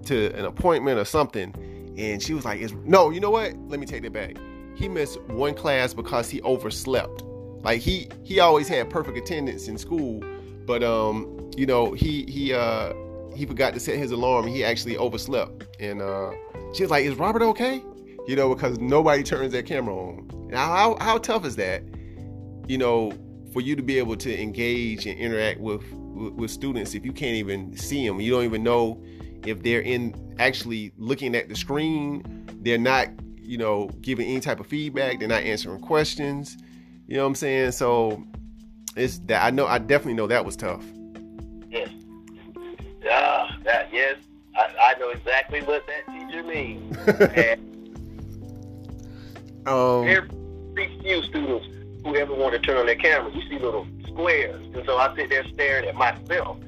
[0.05, 1.55] to an appointment or something.
[1.97, 3.55] And she was like, "Is no, you know what?
[3.69, 4.37] Let me take that back.
[4.75, 7.23] He missed one class because he overslept.
[7.63, 10.23] Like he he always had perfect attendance in school,
[10.67, 12.93] but um, you know, he he uh
[13.35, 14.47] he forgot to set his alarm.
[14.47, 16.33] He actually overslept, and uh,
[16.75, 17.83] she was like, "Is Robert okay?"
[18.27, 20.49] You know, because nobody turns their camera on.
[20.49, 21.83] Now, how how tough is that?
[22.67, 23.13] You know,
[23.53, 27.13] for you to be able to engage and interact with with, with students if you
[27.13, 29.03] can't even see them, you don't even know
[29.47, 32.23] if they're in actually looking at the screen.
[32.63, 35.19] They're not, you know, giving any type of feedback.
[35.19, 36.57] They're not answering questions.
[37.07, 37.73] You know what I'm saying?
[37.73, 38.25] So
[38.97, 40.85] it's that I know I definitely know that was tough.
[41.71, 41.91] Yes.
[43.11, 44.17] Ah, that yes.
[44.57, 46.97] I, I know exactly what that teacher means.
[47.37, 47.75] and
[49.67, 50.29] Um, very
[51.03, 51.67] few students
[52.05, 53.33] who ever want to turn on their camera.
[53.33, 56.59] You see little squares, and so I sit there staring at myself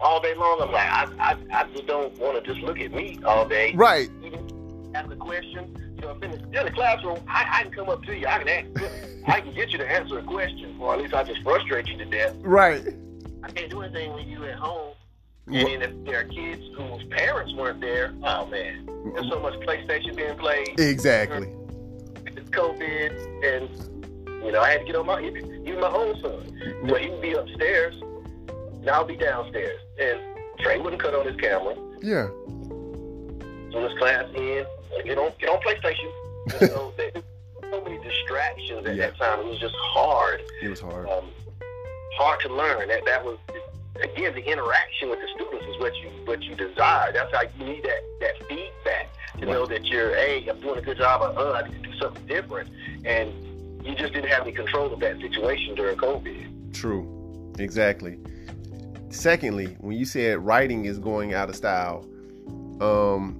[0.00, 0.60] all day long.
[0.60, 3.72] I'm like, I, I, I just don't want to just look at me all day.
[3.74, 4.10] right.
[4.22, 7.88] Even ask a question, So know, in the, in the classroom, I, I can come
[7.88, 8.26] up to you.
[8.26, 8.92] I can ask.
[9.26, 11.96] I can get you to answer a question, or at least I just frustrate you
[11.98, 12.36] to death.
[12.40, 12.84] Right.
[13.42, 14.94] I can't do anything when you at home.
[15.46, 19.54] And then if there are kids whose parents weren't there, oh man, there's so much
[19.60, 20.80] PlayStation being played.
[20.80, 21.52] Exactly.
[22.26, 23.10] It's COVID,
[23.44, 26.86] and you know I had to get on my even my own son.
[26.88, 27.94] So he would be upstairs,
[28.84, 30.20] and I'll be downstairs, and
[30.60, 31.74] Trey wouldn't cut on his camera.
[32.02, 32.26] Yeah.
[33.72, 34.66] Soon as class in,
[35.04, 36.12] get on get on PlayStation.
[36.60, 37.10] You know, there
[37.70, 39.06] so many distractions at Yeah.
[39.08, 39.40] that time.
[39.40, 40.42] It was just hard.
[40.62, 41.08] It was hard.
[41.08, 41.24] um,
[42.18, 42.88] hard to learn.
[42.88, 43.38] That that was
[44.02, 47.10] again the interaction with the students is what you what you desire.
[47.12, 49.08] That's how you need that that feedback
[49.40, 51.22] to know that you're hey I'm doing a good job.
[51.22, 52.68] Or, uh, I need to do something different,
[53.06, 53.32] and
[53.84, 56.74] you just didn't have any control of that situation during COVID.
[56.74, 57.10] True.
[57.58, 58.18] Exactly.
[59.14, 62.04] Secondly, when you said writing is going out of style,
[62.80, 63.38] um,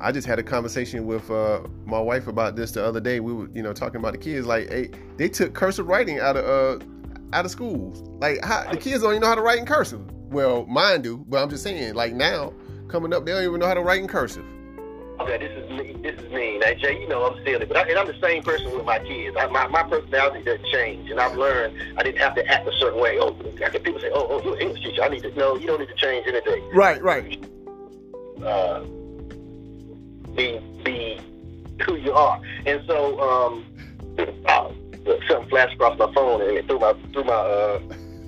[0.00, 3.20] I just had a conversation with uh, my wife about this the other day.
[3.20, 4.46] We were, you know, talking about the kids.
[4.46, 6.84] Like, hey, they took cursive writing out of uh,
[7.34, 8.02] out of schools.
[8.18, 10.00] Like, how, the kids don't even know how to write in cursive.
[10.32, 12.54] Well, mine do, but I'm just saying, like now
[12.88, 14.44] coming up, they don't even know how to write in cursive.
[15.20, 15.92] Okay, this is me.
[16.02, 16.58] This is me.
[16.58, 18.98] Now, Jay, you know I'm silly, but I, and I'm the same person with my
[18.98, 19.36] kids.
[19.38, 22.72] I, my my personality doesn't change, and I've learned I didn't have to act a
[22.78, 23.18] certain way.
[23.18, 25.02] Oh, people say, oh, oh, you're an English teacher.
[25.02, 25.56] I need to know.
[25.56, 26.68] You don't need to change anything.
[26.74, 27.46] Right, right.
[28.44, 28.80] uh,
[30.34, 31.20] be be
[31.84, 32.40] who you are.
[32.66, 33.64] And so, um,
[34.48, 34.74] oh,
[35.28, 37.78] something flashed across my phone and it threw my through my uh,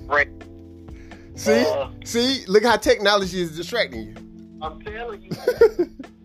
[0.07, 0.33] brain.
[1.35, 4.15] See, Uh, see, look how technology is distracting you.
[4.61, 5.29] I'm telling you,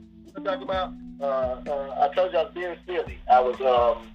[0.46, 0.92] I'm about.
[1.20, 3.18] Uh, uh, I told you I was being silly.
[3.31, 4.07] I was um,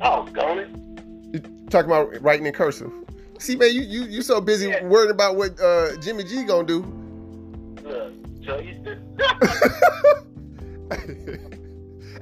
[0.00, 0.68] oh, gone it.
[1.34, 2.92] You talking about writing in cursive.
[3.38, 4.84] See, man, you you you so busy Yeah.
[4.84, 6.80] worrying about what uh, Jimmy G gonna do.
[7.84, 8.12] Look,
[8.44, 8.58] so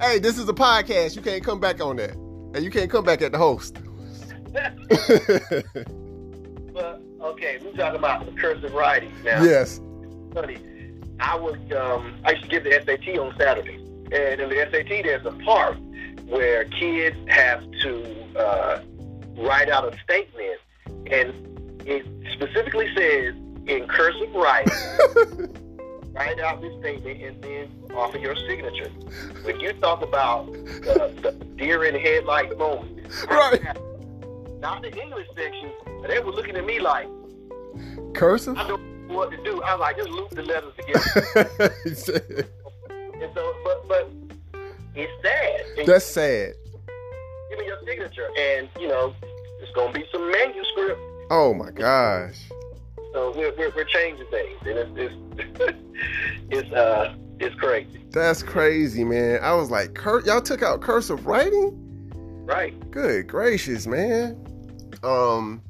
[0.01, 1.15] hey, this is a podcast.
[1.17, 3.79] You can't come back on that, and you can't come back at the host.
[4.53, 4.73] but
[7.21, 9.43] okay, we're talking about cursive writing now.
[9.43, 9.81] yes.
[10.35, 10.59] funny.
[11.21, 13.81] I would um, I used to give the SAT on Saturdays,
[14.13, 15.79] and in the SAT there's a part
[16.27, 18.81] where kids have to uh,
[19.37, 20.61] write out a statement,
[21.07, 21.33] and
[21.87, 23.35] it specifically says
[23.67, 24.73] in cursive writing,
[26.13, 28.91] write out this statement and then offer your signature.
[29.43, 32.97] When you talk about the, the deer in the headlight moment,
[33.29, 33.63] Right.
[34.61, 35.71] Not the English section,
[36.09, 37.07] they were looking at me like
[38.15, 38.57] Cursive.
[38.57, 39.63] I don't what to do.
[39.63, 41.73] I was like, just loop the letters together.
[41.85, 44.11] He And so, but but
[44.95, 45.61] it's sad.
[45.79, 46.55] And That's sad.
[47.51, 49.15] give me your signature, and you know,
[49.63, 51.01] it's gonna be some manuscript.
[51.31, 52.37] Oh my gosh.
[53.13, 55.79] So we're we're, we're changing things, and it's it's
[56.51, 59.41] it's uh it's crazy, That's crazy, man.
[59.43, 61.83] I was like, Cur- y'all took out cursive writing?
[62.47, 62.91] right?
[62.91, 64.43] Good gracious, man.
[65.03, 65.61] Um,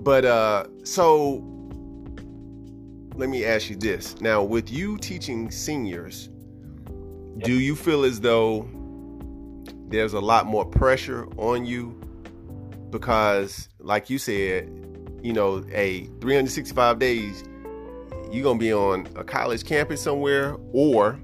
[0.00, 1.38] but uh, so
[3.16, 4.20] let me ask you this.
[4.20, 6.28] Now, with you teaching seniors,
[7.38, 8.68] do you feel as though
[9.88, 11.98] there's a lot more pressure on you?
[12.90, 14.70] Because, like you said,
[15.22, 17.42] you know, a 365 days,
[18.30, 21.18] you're gonna be on a college campus somewhere, or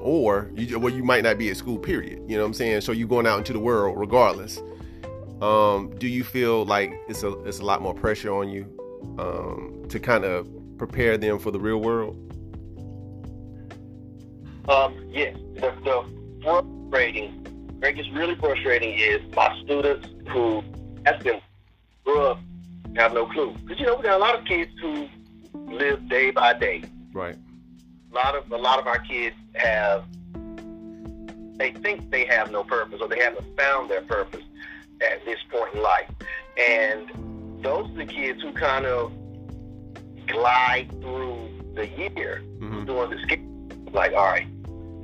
[0.00, 2.78] or you well you might not be at school period you know what i'm saying
[2.78, 4.62] so you're going out into the world regardless
[5.40, 8.66] um do you feel like it's a it's a lot more pressure on you
[9.18, 10.46] um to kind of
[10.78, 12.16] prepare them for the real world
[14.68, 17.46] Um, yes, the, the frustrating,
[17.80, 20.62] Greg, it's really frustrating is my students who
[21.06, 21.40] ask them
[22.04, 22.38] grew up
[22.96, 25.08] have no clue because you know we got a lot of kids who
[25.54, 26.82] live day by day.
[27.12, 27.36] right
[28.12, 30.04] a lot of a lot of our kids have
[31.56, 34.42] they think they have no purpose or they haven't found their purpose
[35.00, 36.10] at this point in life.
[36.58, 39.12] And those are the kids who kind of
[40.26, 42.84] glide through the year mm-hmm.
[42.84, 43.40] doing the skip
[43.94, 44.46] like, all right,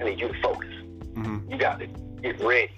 [0.00, 0.68] I need you to focus.
[1.14, 1.50] Mm-hmm.
[1.50, 1.86] You got to
[2.22, 2.72] get ready.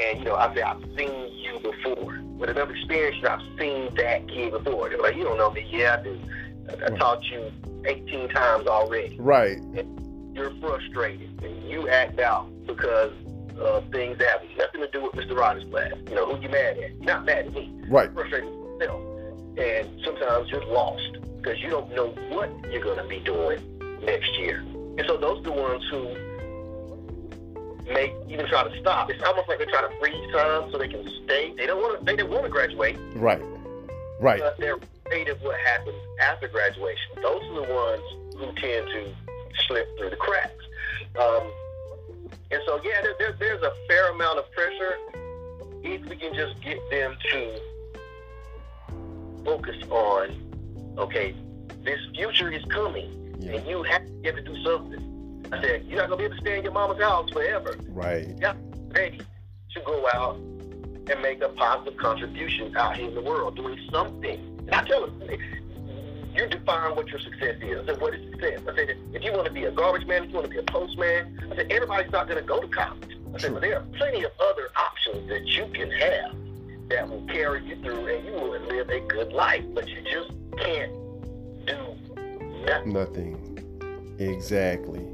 [0.00, 2.20] And you know, I say I've seen you before.
[2.22, 4.88] With enough experience, I've seen that kid before.
[4.88, 5.66] They're like, you don't know me.
[5.68, 6.20] Yeah, I do.
[6.70, 7.50] I, I taught you
[7.84, 9.16] 18 times already.
[9.18, 9.58] right
[10.34, 13.12] You're frustrated and you act out because
[13.58, 15.36] of things that have nothing to do with Mr.
[15.36, 15.92] Rogers' class.
[16.08, 16.94] You know, who you mad at?
[16.94, 17.72] You're not mad at me.
[17.88, 19.02] right You're frustrated with yourself.
[19.58, 23.58] And sometimes you're lost because you don't know what you're going to be doing
[24.04, 24.58] next year.
[24.98, 26.04] And so those are the ones who
[27.90, 29.08] may even try to stop.
[29.10, 31.54] It's almost like they're trying to freeze time so they can stay.
[31.56, 32.04] They don't want to.
[32.04, 33.40] They don't want to graduate, right
[34.20, 37.12] right but they're afraid of what happens after graduation.
[37.22, 38.02] Those are the ones
[38.34, 39.14] who tend to
[39.66, 40.52] slip through the cracks.
[41.18, 41.50] Um,
[42.50, 44.96] And so, yeah, there, there, there's a fair amount of pressure
[45.82, 47.60] if we can just get them to
[49.44, 50.47] focus on,
[50.98, 51.34] okay,
[51.84, 53.52] this future is coming, Yeah.
[53.56, 55.04] and you have to able to do something.
[55.52, 57.76] I said, you're not going to be able to stay in your mama's house forever.
[57.88, 58.28] Right.
[58.28, 63.14] Yeah, got to ready to go out and make a positive contribution out here in
[63.14, 64.38] the world, doing something.
[64.66, 65.22] And I tell them,
[66.34, 67.80] you define what your success is.
[67.82, 68.60] I said, what is success?
[68.68, 70.58] I said, if you want to be a garbage man, if you want to be
[70.58, 73.16] a postman, I said, everybody's not going to go to college.
[73.34, 76.34] I said, but there are plenty of other options that you can have
[76.90, 79.64] that will carry you through and you will live a good life.
[79.74, 80.92] But you just can't
[81.66, 81.76] do
[82.66, 82.92] nothing.
[82.92, 84.16] Nothing.
[84.18, 85.06] Exactly.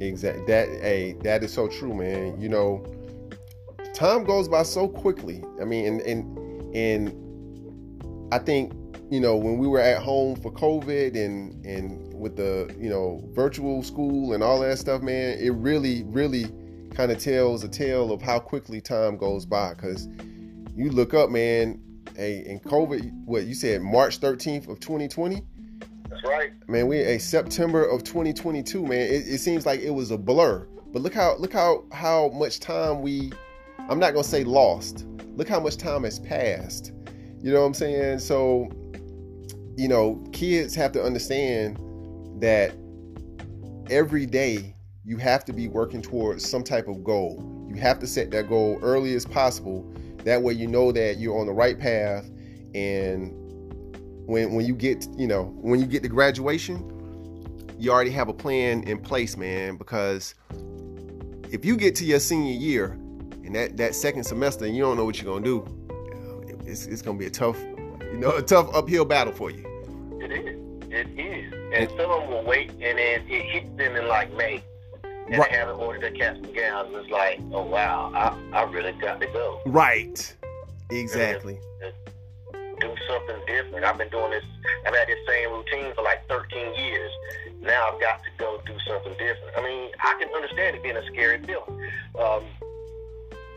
[0.00, 0.46] Exact.
[0.46, 0.68] That.
[0.68, 2.40] Hey, that is so true, man.
[2.40, 2.84] You know,
[3.94, 5.42] time goes by so quickly.
[5.60, 8.72] I mean, and and and I think
[9.10, 13.22] you know when we were at home for COVID and and with the you know
[13.32, 16.46] virtual school and all that stuff, man, it really really
[16.94, 19.74] kind of tells a tale of how quickly time goes by.
[19.74, 20.08] Because
[20.74, 21.80] you look up, man.
[22.16, 25.42] Hey, in COVID, what you said, March 13th of 2020
[26.08, 26.50] That's right.
[26.68, 28.92] man we a september of 2022 man.
[29.00, 30.66] It, it seems like it was a blur.
[30.92, 33.32] But look how look how how much time we
[33.88, 35.06] i'm not gonna say lost.
[35.36, 36.92] Look how much time has passed.
[37.40, 38.18] You know what i'm saying?
[38.18, 38.68] So
[39.76, 41.78] you know kids have to understand
[42.42, 42.74] that
[43.88, 47.66] every day you have to be working towards some type of goal.
[47.68, 49.90] You have to set that goal early as possible
[50.24, 52.28] that way you know that you're on the right path
[52.74, 53.32] and
[54.26, 56.86] when when you get you know when you get to graduation
[57.78, 60.34] you already have a plan in place man because
[61.50, 62.92] if you get to your senior year
[63.44, 66.86] and that that second semester and you don't know what you're gonna do um, it's,
[66.86, 67.58] it's gonna be a tough
[68.12, 69.64] you know a tough uphill battle for you
[70.20, 70.60] It is.
[70.92, 71.52] It is.
[71.72, 74.62] And some of them will wait, and then it hits them in like May.
[75.30, 75.50] And Right.
[75.50, 76.88] they haven't ordered their caps and gowns.
[76.88, 79.60] And it's like, oh, wow, I, I really got to go.
[79.66, 80.36] right
[80.90, 81.56] exactly
[82.80, 83.84] Do something different.
[83.84, 84.44] I've been doing this,
[84.84, 87.12] I've had this same routine for like 13 years.
[87.62, 89.56] Now I've got to go do something different.
[89.56, 91.90] I mean, I can understand it being a scary feeling.
[92.18, 92.42] Um,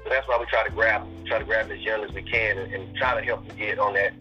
[0.04, 2.60] but that's why we try to grab, try to grab as young as we can,
[2.60, 4.14] and, and try to help them get on that,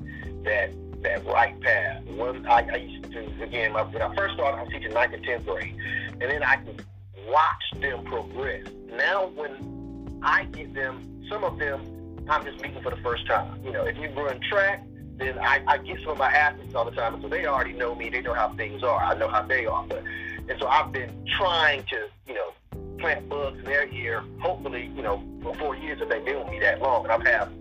[0.44, 0.70] that,
[1.02, 2.02] that right path.
[2.04, 5.12] One, I, I used to again, my, when I first started, I was teaching ninth
[5.12, 5.76] and tenth grade,
[6.12, 6.82] and then I could
[7.28, 8.66] watch them progress.
[8.96, 13.60] Now, when I get them, some of them, I'm just meeting for the first time.
[13.64, 14.84] You know, if you run track,
[15.16, 17.94] then I, I get some of my athletes all the time, so they already know
[17.94, 18.08] me.
[18.10, 19.02] They know how things are.
[19.02, 19.84] I know how they are.
[19.86, 20.02] But
[20.48, 22.52] and so I've been trying to, you know,
[22.98, 24.22] plant bugs in their ear.
[24.40, 27.26] Hopefully, you know, for four years if they've been with me that long, and I've
[27.26, 27.52] have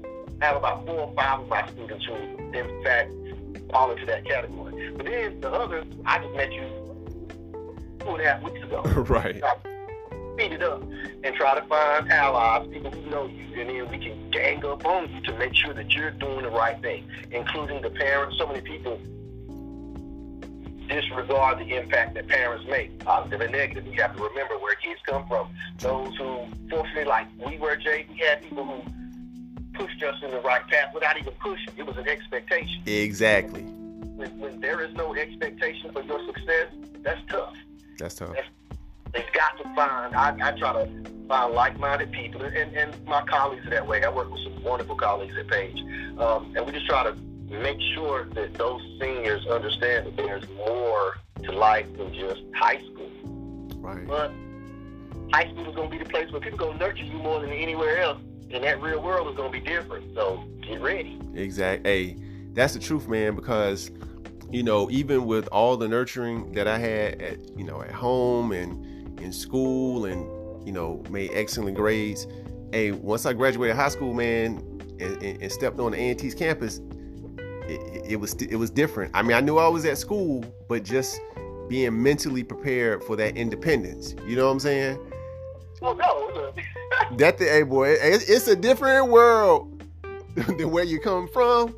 [0.42, 3.12] have about four or five of my students who, in fact,
[3.72, 4.92] fall into that category.
[4.96, 6.81] But then the others, I just met you
[8.02, 8.82] two and a half weeks ago.
[9.10, 9.42] right
[10.34, 10.82] Speed it up
[11.24, 14.86] and try to find allies, people who know you, and then we can gang up
[14.86, 18.38] on you to make sure that you're doing the right thing, including the parents.
[18.38, 19.00] So many people
[20.88, 23.86] disregard the impact that parents make, positive and negative.
[23.88, 25.50] You have to remember where kids come from.
[25.80, 28.82] Those who, fortunately, like we were, Jay, we had people who
[29.74, 31.74] pushed us in the right path without even pushing.
[31.78, 32.82] It was an expectation.
[32.86, 36.68] exactly When, when there is no expectation for your success,
[37.04, 37.56] that's tough.
[38.02, 38.36] That's tough
[39.14, 40.90] They've got to find, I, I try to
[41.28, 44.04] find like-minded people, and, and my colleagues are that way.
[44.04, 45.78] I work with some wonderful colleagues at Page.
[46.18, 47.14] Um, and we just try to
[47.50, 53.12] make sure that those seniors understand that there's more to life than just high school.
[53.82, 54.32] right But
[55.34, 57.18] high school is going to be the place where people are going to nurture you
[57.18, 58.20] more than anywhere else.
[58.52, 60.14] And that real world is going to be different.
[60.16, 61.20] So get ready.
[61.34, 61.90] Exactly.
[61.90, 62.18] Hey,
[62.54, 63.36] that's the truth, man.
[63.36, 63.92] Because
[64.52, 68.52] you know, even with all the nurturing that I had at you know at home
[68.52, 70.26] and in school, and
[70.66, 72.28] you know, made excellent grades.
[72.72, 74.58] Hey, once I graduated high school, man,
[75.00, 76.80] and, and, and stepped on the A&T's campus,
[77.68, 79.12] it, it, was it was different.
[79.14, 81.20] I mean, I knew I was at school, but just
[81.68, 84.16] being mentally prepared for that independence.
[84.28, 85.00] You know what I'm saying?
[85.82, 86.54] Well, no.
[87.18, 89.84] That the hey boy, it- it's a different world
[90.36, 91.76] than where you come from.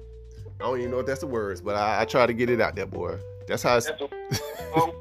[0.64, 2.62] I don't even know if that's the words, but I, I try to get it
[2.62, 3.18] out there, boy.
[3.48, 3.90] That's how it's.
[3.90, 4.94] Um,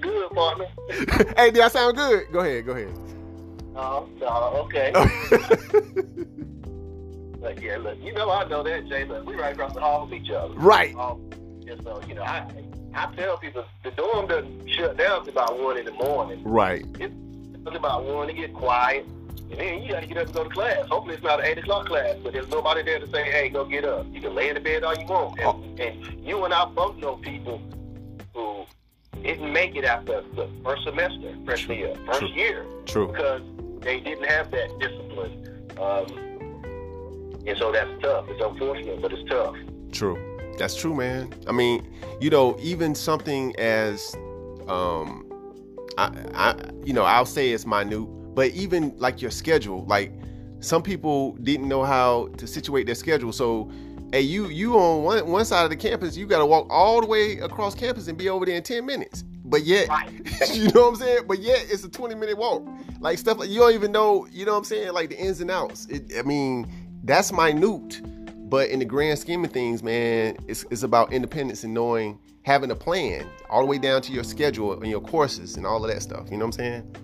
[0.00, 0.66] good, partner.
[1.36, 2.30] hey, did I sound good?
[2.30, 2.96] Go ahead, go ahead.
[3.74, 4.28] Uh, no,
[4.66, 4.92] okay.
[7.40, 9.04] But yeah, look, you know I know that, Jay.
[9.04, 10.54] Look, we right across the hall from each other.
[10.54, 10.94] right.
[10.96, 11.30] Um,
[11.68, 12.44] and so, you know, I
[12.94, 16.42] I tell people the dorm doesn't shut down until about one in the morning.
[16.42, 16.84] Right.
[16.98, 17.14] It's
[17.76, 19.06] about one to get quiet,
[19.50, 20.86] and then you got to get up and go to class.
[20.88, 23.64] Hopefully, it's not an eight o'clock class, but there's nobody there to say, "Hey, go
[23.64, 25.38] get up." You can lay in the bed all you want.
[25.40, 27.60] And, and you and I both know people
[28.34, 28.64] who
[29.22, 32.28] didn't make it after the first semester, freshman year, first True.
[32.28, 33.08] year, True.
[33.08, 33.42] because
[33.80, 35.44] they didn't have that discipline.
[35.80, 36.28] Um,
[37.46, 38.26] and so that's tough.
[38.28, 39.56] It's unfortunate, but it's tough.
[39.92, 40.18] True.
[40.58, 41.32] That's true, man.
[41.46, 41.88] I mean,
[42.20, 44.14] you know, even something as,
[44.66, 45.24] um,
[45.96, 50.12] I, I, you know, I'll say it's minute, but even like your schedule, like
[50.60, 53.32] some people didn't know how to situate their schedule.
[53.32, 53.70] So,
[54.12, 57.00] hey, you you on one one side of the campus, you got to walk all
[57.00, 59.24] the way across campus and be over there in ten minutes.
[59.44, 60.10] But yet, Right.
[60.52, 61.22] you know what I'm saying?
[61.26, 62.66] But yet, it's a 20 minute walk.
[63.00, 64.26] Like stuff like you don't even know.
[64.30, 64.92] You know what I'm saying?
[64.92, 65.86] Like the ins and outs.
[65.86, 66.70] It, I mean,
[67.04, 68.02] that's minute.
[68.50, 72.70] But in the grand scheme of things, man, it's, it's about independence and knowing, having
[72.70, 75.90] a plan all the way down to your schedule and your courses and all of
[75.90, 76.30] that stuff.
[76.30, 76.96] You know what I'm saying?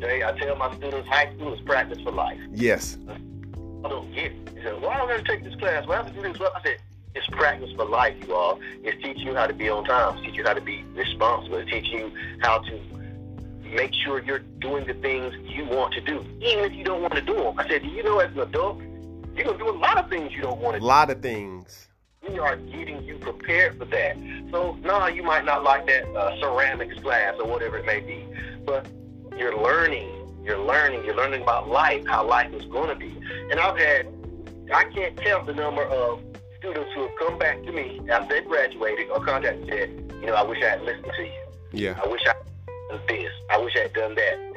[0.00, 2.38] Jay, I tell my students, high school is practice for life.
[2.52, 2.98] Yes.
[3.08, 4.48] I don't get it.
[4.54, 5.86] He said, why don't I take this class?
[5.86, 6.38] Why have to do this?
[6.38, 6.78] Well, I said,
[7.14, 8.60] it's practice for life, you all.
[8.82, 10.14] It's teaching you how to be on time.
[10.14, 11.58] It's teaching you how to be responsible.
[11.58, 12.80] It's teaching you how to
[13.64, 17.14] make sure you're doing the things you want to do, even if you don't want
[17.14, 17.58] to do them.
[17.58, 18.78] I said, do you know as an adult,
[19.34, 20.84] you're going to do a lot of things you don't want to do.
[20.84, 21.88] A lot of things.
[22.28, 24.16] We are getting you prepared for that.
[24.50, 28.26] So, no, you might not like that uh, ceramics class or whatever it may be,
[28.64, 28.86] but
[29.38, 30.10] you're learning.
[30.44, 31.04] You're learning.
[31.04, 33.14] You're learning about life, how life is going to be.
[33.50, 34.06] And I've had,
[34.72, 36.20] I can't count the number of
[36.58, 40.26] students who have come back to me after they graduated or contacted me said, you
[40.26, 41.42] know, I wish I had listened to you.
[41.72, 42.00] Yeah.
[42.02, 42.46] I wish I had
[42.90, 43.32] done this.
[43.50, 44.48] I wish I had done that.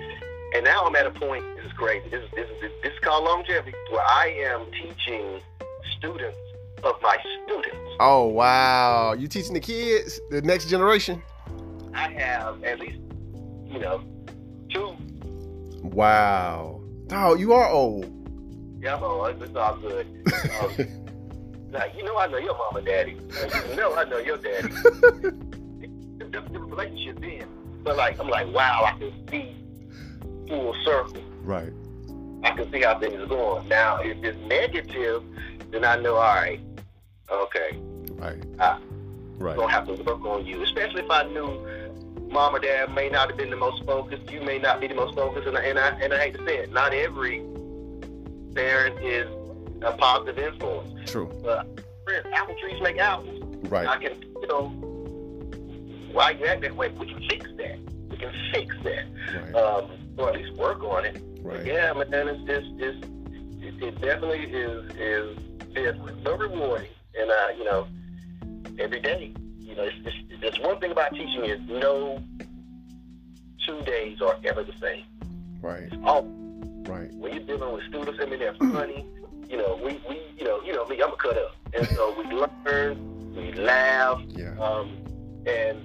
[0.54, 1.44] And now I'm at a point.
[1.56, 2.10] This is crazy.
[2.10, 5.40] This is this is this is called longevity, where I am teaching
[5.98, 6.38] students
[6.84, 7.78] of my students.
[8.00, 9.14] Oh wow.
[9.14, 11.22] You teaching the kids, the next generation?
[11.94, 13.00] I have at least,
[13.66, 14.04] you know,
[14.72, 14.96] two.
[15.84, 16.82] Wow.
[17.12, 18.06] Oh, you are old.
[18.82, 19.42] Yeah, I'm old.
[19.42, 20.08] It's all good.
[20.62, 23.18] Um, now, you know I know your mama, daddy.
[23.70, 24.68] You know I know your daddy.
[24.70, 27.48] the, the, relationship then.
[27.84, 29.56] But like, I'm like, wow, I can see
[30.48, 31.24] full circle.
[31.44, 31.74] Right.
[32.44, 33.68] I can see how things are going.
[33.68, 35.24] Now, if it's negative,
[35.72, 36.60] then I know, all right,
[37.30, 37.80] okay,
[38.22, 38.44] Right.
[38.60, 38.80] Ah.
[39.38, 39.56] Right.
[39.56, 40.62] gonna have to work on you.
[40.62, 41.66] Especially if I knew
[42.32, 44.96] mom or dad may not have been the most focused, you may not be the
[44.96, 47.40] most focused, and I, and I, and I hate to say it, not every
[48.56, 49.28] parent is
[49.82, 51.12] a positive influence.
[51.12, 51.32] True.
[51.44, 51.68] But
[52.06, 53.44] friends, apple trees make apples.
[53.70, 53.88] Right.
[53.88, 54.68] I can, you know,
[56.12, 56.90] why you act that way?
[56.90, 57.80] We can fix that.
[58.10, 59.56] We can fix that, Right.
[59.56, 61.22] um, or at least work on it.
[61.42, 61.66] Right.
[61.66, 63.08] Yeah, man, it's it's, it's
[63.64, 65.38] it, it definitely is is
[65.74, 67.88] different, so rewarding, and uh, you know,
[68.78, 69.34] every day,
[69.72, 72.22] you know, it's, it's, it's one thing about teaching is no
[73.66, 75.04] two days are ever the same.
[75.62, 75.90] Right.
[76.06, 76.28] Oh,
[76.88, 77.12] Right.
[77.14, 79.06] when you're dealing with students, I mean, they're funny.
[79.48, 82.14] You know, we we you know you know me, I'm a cut up, and so
[82.18, 84.56] we learn, we laugh, Yeah.
[84.60, 84.98] um,
[85.46, 85.78] and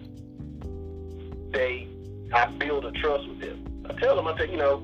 [1.52, 1.86] they,
[2.32, 3.84] I build a trust with them.
[3.88, 4.82] I tell them, I say, you know,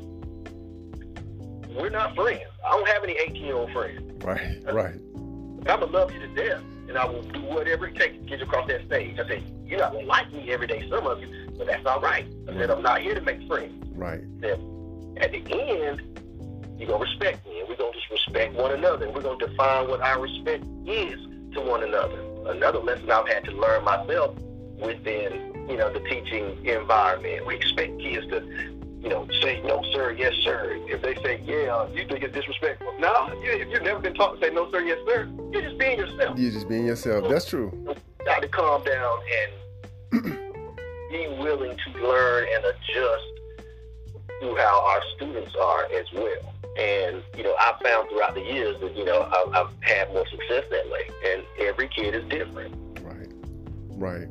[1.76, 2.42] we're not friends.
[2.66, 4.24] I don't have any 18 year old friends.
[4.24, 4.62] Right.
[4.72, 4.94] Right.
[5.14, 6.62] I'm gonna love you to death,
[6.92, 9.18] and I will do whatever it takes to get you across that stage.
[9.18, 12.02] I say, you're not gonna like me every day, some of you, but that's all
[12.02, 12.26] right.
[12.46, 13.72] I said, I'm not here to make friends.
[13.96, 14.20] Right.
[14.42, 14.60] That
[15.16, 16.02] at the end,
[16.78, 19.88] you're gonna respect me, and we're gonna just respect one another, and we're gonna define
[19.88, 21.18] what our respect is
[21.54, 22.18] to one another.
[22.46, 24.36] Another lesson I've had to learn myself
[24.78, 27.46] within, you know, the teaching environment.
[27.46, 28.40] We expect kids to,
[29.02, 30.78] you know, say no sir, yes sir.
[30.86, 32.94] If they say yeah, you think it's disrespectful.
[33.00, 35.78] No, you, if you've never been taught to say no sir, yes sir, you're just
[35.78, 36.38] being yourself.
[36.38, 37.28] You're just being yourself.
[37.28, 37.96] That's true.
[38.24, 39.18] got to calm down
[40.12, 40.22] and
[41.10, 43.24] be willing to learn and adjust
[44.40, 46.54] to how our students are as well.
[46.78, 50.26] And, you know, I've found throughout the years that, you know, I've, I've had more
[50.26, 51.10] success that way.
[51.26, 52.74] And every kid is different.
[53.02, 53.28] Right.
[53.88, 54.28] Right.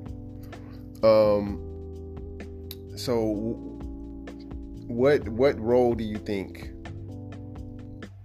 [1.04, 1.68] Um.
[2.96, 3.71] So,
[4.92, 6.72] what what role do you think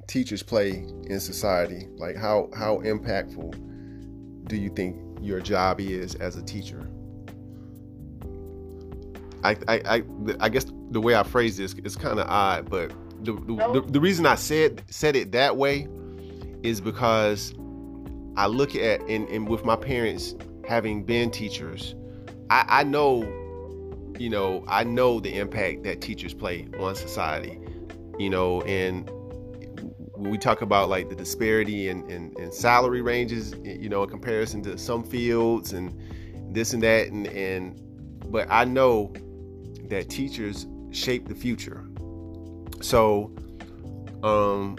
[0.06, 1.88] teachers play in society?
[1.96, 6.88] Like, how how impactful do you think your job is as a teacher?
[9.44, 10.02] I I I,
[10.40, 12.92] I guess the way I phrase this is kind of odd, but
[13.24, 15.88] the the, the the reason I said said it that way
[16.62, 17.54] is because
[18.36, 20.34] I look at and, and with my parents
[20.68, 21.94] having been teachers,
[22.50, 23.22] I, I know,
[24.18, 27.60] you know, I know the impact that teachers play on society,
[28.18, 29.10] you know, and
[30.16, 34.62] we talk about like the disparity in, in, in salary ranges, you know, in comparison
[34.62, 37.80] to some fields and this and that, and, and
[38.30, 39.12] but I know
[39.88, 41.84] that teachers shape the future.
[42.80, 43.34] So,
[44.22, 44.78] um,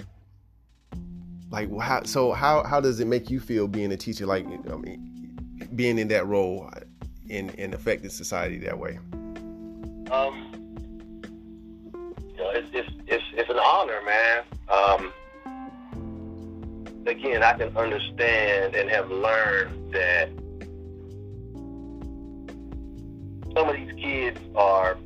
[1.50, 4.76] like how so how how does it make you feel being a teacher like I
[4.76, 5.38] mean
[5.76, 6.70] being in that role
[7.30, 9.00] and and affecting society that way
[10.12, 10.52] um,
[11.94, 14.44] you know, it's, it's, it's, it's an honor, man.
[14.70, 15.14] Um,
[17.08, 20.30] again, I can understand and have learned that
[23.56, 24.98] some of these kids are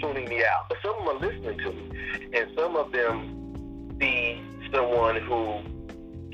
[0.00, 1.90] tuning me out, but some of them are listening to me,
[2.32, 4.40] and some of them see
[4.72, 5.60] someone who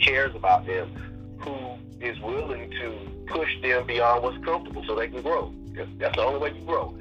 [0.01, 0.93] cares about them,
[1.41, 1.57] who
[2.01, 2.95] is willing to
[3.27, 5.53] push them beyond what's comfortable so they can grow.
[5.99, 6.97] That's the only way you grow.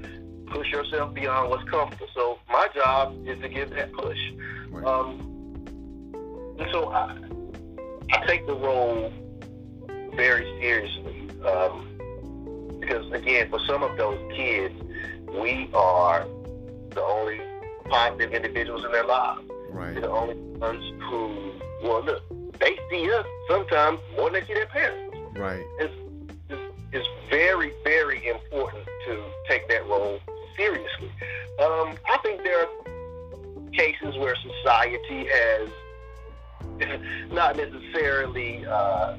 [0.55, 2.07] Push yourself beyond what's comfortable.
[2.15, 4.17] So my job is to give that push.
[4.69, 4.85] Right.
[4.85, 5.19] Um,
[6.57, 7.13] and so I,
[8.13, 9.11] I take the role
[10.15, 14.73] very seriously um, because, again, for some of those kids,
[15.27, 16.25] we are
[16.91, 17.41] the only
[17.89, 19.41] positive individuals in their lives.
[19.71, 19.91] Right.
[19.91, 21.51] They're the only ones who,
[21.83, 22.23] well, look,
[22.59, 25.17] they see us sometimes more than they see their parents.
[25.37, 25.65] Right.
[25.79, 25.93] It's,
[26.49, 26.61] it's,
[26.93, 30.21] it's very, very important to take that role
[30.55, 31.11] seriously.
[31.59, 32.67] Um, I think there are
[33.71, 35.69] cases where society has
[37.31, 39.15] not necessarily uh,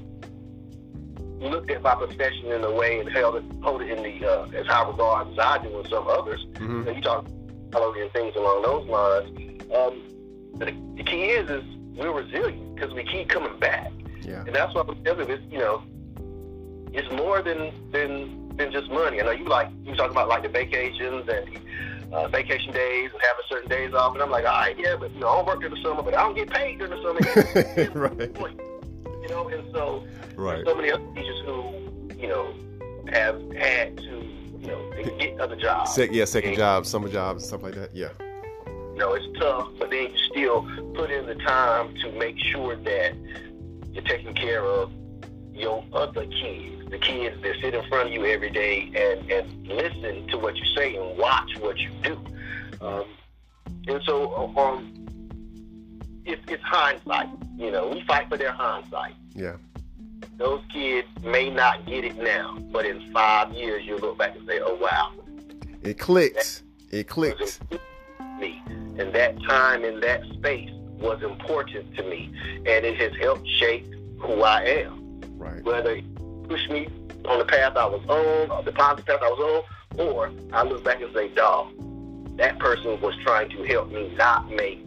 [1.39, 4.47] looked at my profession in a way and held it, hold it in the uh,
[4.55, 6.45] as high regard as I do and some others.
[6.59, 7.26] hmm And you talk
[7.68, 9.62] about and things along those lines.
[9.74, 10.03] Um,
[10.55, 11.64] but the, the key is, is
[11.97, 13.91] we're resilient because we keep coming back,
[14.22, 14.45] Yeah.
[14.47, 15.82] and that's what I'm telling you know,
[16.93, 19.21] it's more than than than just money.
[19.21, 21.61] I know you like you talk about like the vacations and
[22.13, 25.13] uh, vacation days and having certain days off, and I'm like, all right, yeah, but
[25.13, 27.03] you know, I don't work during the summer, but I don't get paid during the
[27.03, 27.91] summer.
[27.95, 28.37] right.
[29.23, 30.05] You know, and so
[30.37, 30.65] Right.
[30.67, 31.73] so many other teachers who,
[32.17, 32.55] you know,
[33.11, 34.05] have had to,
[34.61, 35.95] you know, get other jobs.
[35.95, 37.95] Sec- yeah, second And, jobs, summer jobs, stuff like that.
[37.95, 38.09] Yeah.
[38.67, 40.63] You know, it's tough, but then you still
[40.95, 43.15] put in the time to make sure that
[43.93, 44.93] you're taking care of
[45.53, 49.66] your other kids, the kids that sit in front of you every day and, and
[49.68, 52.18] listen to what you say and watch what you do.
[52.80, 53.05] Um,
[53.89, 54.93] and so, um,
[56.24, 57.28] it's, it's hindsight.
[57.57, 59.14] You know, we fight for their hindsight.
[59.34, 59.57] Yeah.
[60.39, 64.47] Those kids may not get it now, but in five years, you'll look back and
[64.47, 65.12] say, oh, wow,
[65.82, 66.62] It clicks.
[66.91, 67.41] It it clicks.
[67.41, 67.80] was important
[68.18, 68.62] to me.
[68.99, 72.32] And that time in that space was important to me.
[72.66, 73.87] And it has helped shape
[74.18, 75.20] who I am.
[75.37, 75.62] Right.
[75.64, 76.01] Whether
[76.47, 76.88] it pushed me
[77.26, 79.64] on the path I was on, or the positive path I was
[79.99, 81.72] on, or I look back and say, dog,
[82.36, 84.84] that person was trying to help me not make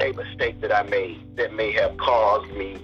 [0.00, 2.76] a mistake that I made that may have caused me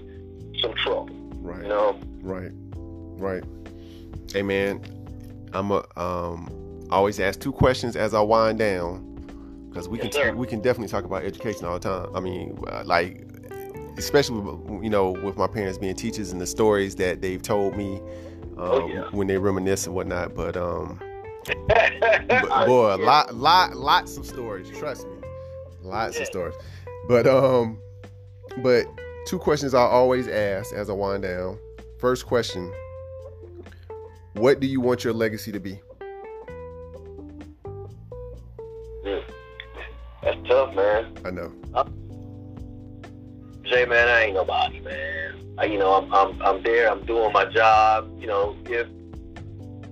[0.61, 1.11] some trouble.
[1.41, 1.63] Right.
[1.63, 2.01] You know?
[2.23, 2.51] Right.
[2.55, 3.45] Right.
[4.33, 4.83] Hey man,
[5.53, 6.49] I'm a um
[6.91, 10.35] I always ask two questions as I wind down because we Yes, can sir.
[10.35, 12.17] we can definitely talk about education all the time.
[12.17, 13.27] I mean, uh, like
[13.97, 17.77] especially with, you know with my parents being teachers and the stories that they've told
[17.77, 19.03] me um, Oh, yeah.
[19.13, 20.35] when they reminisce and whatnot.
[20.35, 21.01] But um,
[21.69, 23.05] but, boy, Yeah.
[23.05, 24.71] lot lot lots of stories.
[24.79, 25.15] Trust me,
[25.83, 26.23] lots Yeah.
[26.23, 26.55] of stories.
[27.09, 27.79] But um,
[28.63, 28.87] but
[29.27, 31.59] two questions I always ask as I wind down.
[31.99, 32.73] First question:
[34.35, 35.81] What do you want your legacy to be?
[40.23, 41.17] That's tough, man.
[41.25, 41.53] I know.
[43.73, 45.55] Jay, man, I ain't nobody, man.
[45.57, 46.91] I, you know, I'm, I'm, I'm there.
[46.91, 48.11] I'm doing my job.
[48.21, 48.87] You know, if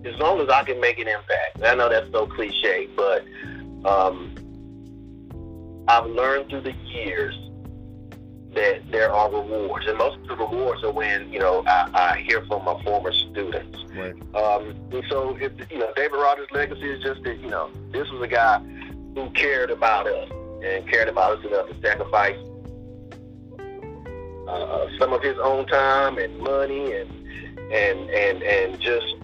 [0.05, 1.57] as long as I can make an impact.
[1.57, 3.25] And I know that's so cliche, but
[3.87, 4.35] um,
[5.89, 7.35] I've learned through the years
[8.55, 12.19] that there are rewards, and most of the rewards are when you know I, I
[12.21, 13.79] hear from my former students.
[13.95, 14.13] Right.
[14.35, 18.11] Um, and so, if you know, David Rogers' legacy is just that you know this
[18.11, 18.59] was a guy
[19.15, 20.31] who cared about us
[20.65, 22.37] and cared about us enough to sacrifice
[24.51, 27.11] uh, some of his own time and money and
[27.73, 29.15] and and and just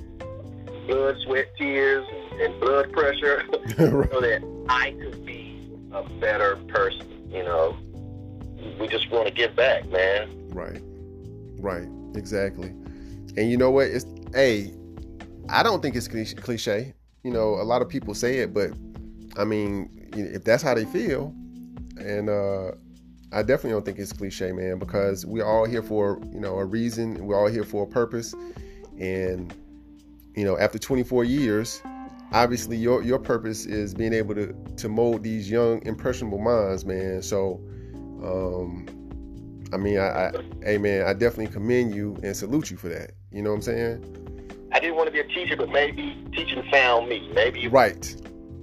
[0.86, 2.06] blood, sweat, tears,
[2.40, 3.42] and blood pressure,
[3.76, 7.06] so that I could be a better person.
[7.30, 7.76] You know,
[8.78, 10.28] we just want to give back, man.
[10.50, 10.80] Right.
[11.58, 11.88] Right.
[12.14, 12.68] Exactly.
[13.36, 13.86] And you know what?
[13.86, 14.72] It's hey,
[15.48, 16.94] I don't think it's cliche- cliche.
[17.22, 18.70] You know, a lot of people say it, but
[19.36, 21.34] I mean, if that's how they feel,
[21.98, 22.72] and uh,
[23.32, 26.64] I definitely don't think it's cliche, man, because we're all here for you know a
[26.64, 27.26] reason.
[27.26, 28.34] We're all here for a purpose,
[28.98, 29.52] and
[30.34, 31.82] you know, after 24 years,
[32.32, 37.22] obviously your your purpose is being able to to mold these young impressionable minds, man.
[37.22, 37.60] So.
[38.22, 38.86] Um,
[39.72, 43.12] I mean, I, I, hey man, I definitely commend you and salute you for that.
[43.30, 44.68] You know what I'm saying?
[44.72, 47.30] I didn't want to be a teacher, but maybe teaching found me.
[47.34, 48.14] Maybe Right.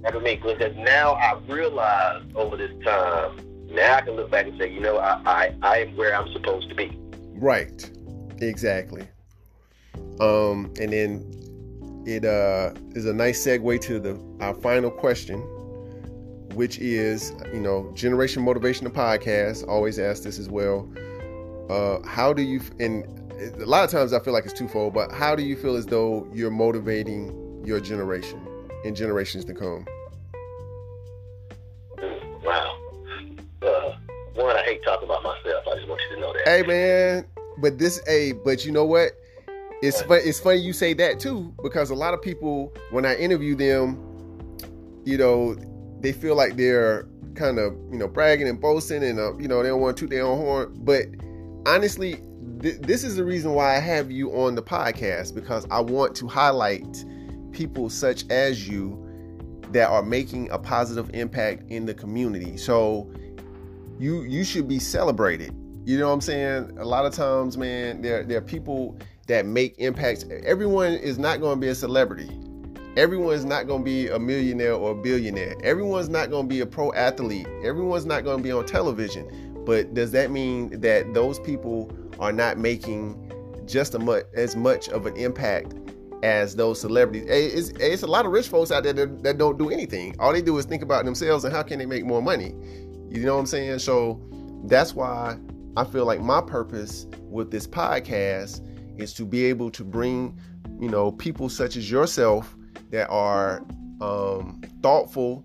[0.02, 3.53] Never me because now I realize over this time.
[3.74, 6.32] Now I can look back and say, you know, I I, I am where I'm
[6.32, 6.96] supposed to be.
[7.32, 7.90] Right.
[8.40, 9.06] Exactly.
[10.20, 15.40] Um, and then it uh is a nice segue to the our final question,
[16.54, 19.66] which is, you know, Generation Motivation the podcast.
[19.68, 20.88] Always ask this as well.
[21.70, 23.04] uh, how do you and
[23.60, 25.86] a lot of times I feel like it's twofold, but how do you feel as
[25.86, 28.40] though you're motivating your generation
[28.84, 29.86] and generations to come?
[32.44, 32.78] Wow.
[34.34, 35.64] One, I hate talking about myself.
[35.68, 36.48] I just want you to know that.
[36.48, 37.24] Hey man,
[37.58, 39.12] but this hey, but you know what?
[39.80, 43.14] It's fun, it's funny you say that too because a lot of people when I
[43.14, 43.96] interview them,
[45.04, 45.54] you know,
[46.00, 49.62] they feel like they're kind of you know bragging and boasting and uh, you know
[49.62, 50.74] they don't want to toot their own horn.
[50.78, 51.06] But
[51.66, 52.20] honestly,
[52.60, 56.16] th- this is the reason why I have you on the podcast because I want
[56.16, 57.04] to highlight
[57.52, 59.00] people such as you
[59.70, 62.56] that are making a positive impact in the community.
[62.56, 63.12] So
[64.04, 65.54] you you should be celebrated.
[65.86, 66.78] You know what I'm saying?
[66.78, 68.98] A lot of times, man, there there are people
[69.28, 70.26] that make impacts.
[70.44, 72.30] Everyone is not going to be a celebrity.
[72.96, 75.56] Everyone's not going to be a millionaire or a billionaire.
[75.64, 77.48] Everyone's not going to be a pro athlete.
[77.64, 79.62] Everyone's not going to be on television.
[79.64, 81.90] But does that mean that those people
[82.20, 83.32] are not making
[83.66, 85.74] just much, as much of an impact
[86.22, 87.24] as those celebrities?
[87.26, 90.14] It's, it's a lot of rich folks out there that, that don't do anything.
[90.20, 92.54] All they do is think about themselves and how can they make more money.
[93.14, 93.78] You know what I'm saying?
[93.78, 94.20] So
[94.64, 95.38] that's why
[95.76, 98.60] I feel like my purpose with this podcast
[99.00, 100.36] is to be able to bring,
[100.80, 102.56] you know, people such as yourself
[102.90, 103.64] that are
[104.00, 105.44] um, thoughtful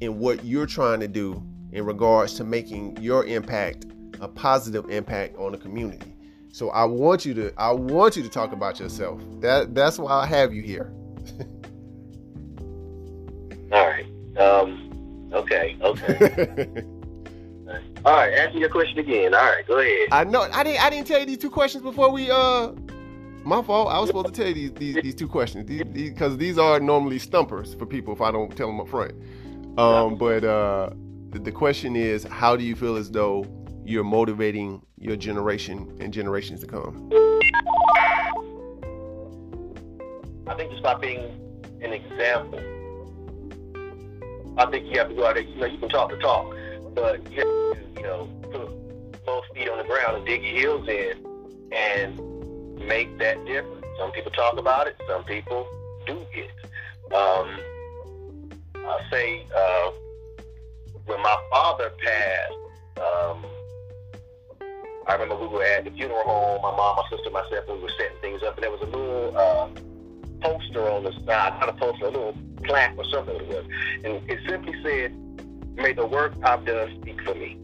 [0.00, 1.42] in what you're trying to do
[1.72, 3.86] in regards to making your impact
[4.20, 6.14] a positive impact on the community.
[6.52, 9.20] So I want you to I want you to talk about yourself.
[9.40, 10.92] That that's why I have you here.
[13.72, 14.06] All right.
[14.38, 14.91] Um.
[15.32, 15.76] Okay.
[15.80, 16.84] Okay.
[18.04, 18.32] All right.
[18.32, 19.34] Answer your question again.
[19.34, 19.66] All right.
[19.66, 20.08] Go ahead.
[20.12, 22.72] I know I didn't I didn't tell you these two questions before we uh.
[23.44, 23.88] My fault.
[23.88, 26.58] I was supposed to tell you these these, these two questions because these, these, these,
[26.58, 29.14] are normally stumpers for people if I don't tell them up front.
[29.78, 30.90] Um, but uh,
[31.30, 33.44] the, the question is, how do you feel as though
[33.84, 37.10] you're motivating your generation and generations to come?
[40.46, 41.20] I think just by being
[41.80, 42.60] an example.
[44.58, 45.44] I think you have to go out there.
[45.44, 46.54] You know, you can talk the talk,
[46.94, 50.52] but you have to, you know, put both feet on the ground and dig your
[50.52, 53.84] heels in and make that difference.
[53.98, 54.96] Some people talk about it.
[55.08, 55.66] Some people
[56.06, 56.50] do it.
[57.14, 57.58] Um,
[58.76, 59.90] I say uh,
[61.06, 62.54] when my father passed.
[62.98, 63.44] Um,
[65.08, 67.90] I remember we were at the funeral home, my mom, my sister, myself, we were
[67.98, 69.68] setting things up, and there was a little uh,
[70.40, 73.64] poster on the side, not a poster, a little plaque or something it was.
[74.04, 75.16] And it simply said,
[75.74, 77.58] May the work I've done speak for me.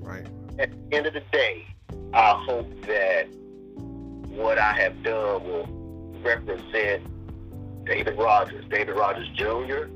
[0.00, 0.26] Right.
[0.58, 1.66] At the end of the day,
[2.12, 3.26] I hope that
[4.28, 5.66] what I have done will
[6.22, 7.04] represent
[7.84, 9.88] David Rogers, David Rogers Jr.,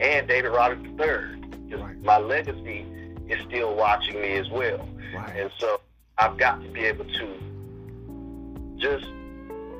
[0.00, 1.76] and David Rogers III.
[1.76, 2.02] Right.
[2.02, 2.86] My legacy
[3.28, 4.88] is still watching me as well.
[5.14, 5.36] Right.
[5.36, 5.80] And so
[6.18, 9.06] I've got to be able to just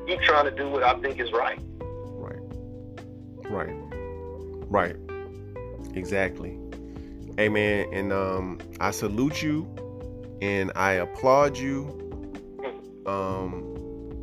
[0.07, 1.59] keep trying to do what I think is right.
[1.79, 1.86] Right.
[3.51, 3.75] Right.
[4.69, 4.97] Right.
[5.95, 6.59] Exactly.
[7.37, 9.69] Hey man, and um I salute you
[10.41, 12.03] and I applaud you.
[13.07, 13.63] Um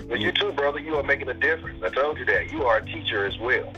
[0.09, 1.81] you too, brother, you are making a difference.
[1.83, 2.51] I told you that.
[2.51, 3.73] You are a teacher as well.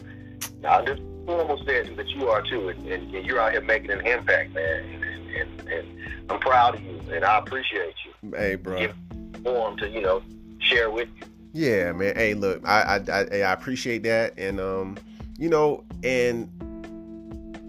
[0.62, 4.06] Now this almost said that you are too, and, and, you're out here making an
[4.06, 4.84] impact, man.
[4.84, 8.32] And, and, and, I'm proud of you, and I appreciate you.
[8.36, 8.80] Hey, bro.
[8.80, 8.96] Give
[9.44, 10.24] form to you know
[10.60, 11.28] share with you.
[11.54, 12.16] Yeah, man.
[12.16, 14.98] Hey, look, I, I I I appreciate that, and um,
[15.38, 16.50] you know, and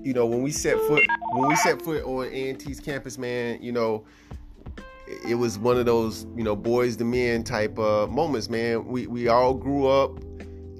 [0.05, 1.03] you know when we set foot
[1.33, 4.05] when we set foot on A&T's campus, man, you know,
[5.27, 8.87] it was one of those you know boys to men type uh moments, man.
[8.87, 10.19] We we all grew up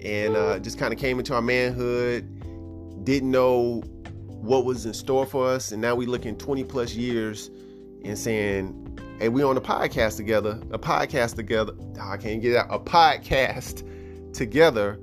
[0.05, 3.83] and uh, just kind of came into our manhood, didn't know
[4.27, 7.51] what was in store for us, and now we looking 20 plus years
[8.05, 11.73] and saying, "Hey, we on a podcast together, a podcast together.
[12.01, 13.83] Oh, I can't get out a podcast
[14.33, 15.01] together,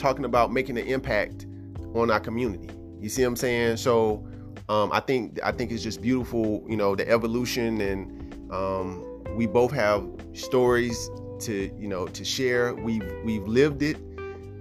[0.00, 1.46] talking about making an impact
[1.94, 2.68] on our community."
[3.00, 3.76] You see what I'm saying?
[3.78, 4.26] So
[4.68, 9.46] um, I think I think it's just beautiful, you know, the evolution, and um, we
[9.46, 12.74] both have stories to you know to share.
[12.74, 13.96] We've we've lived it.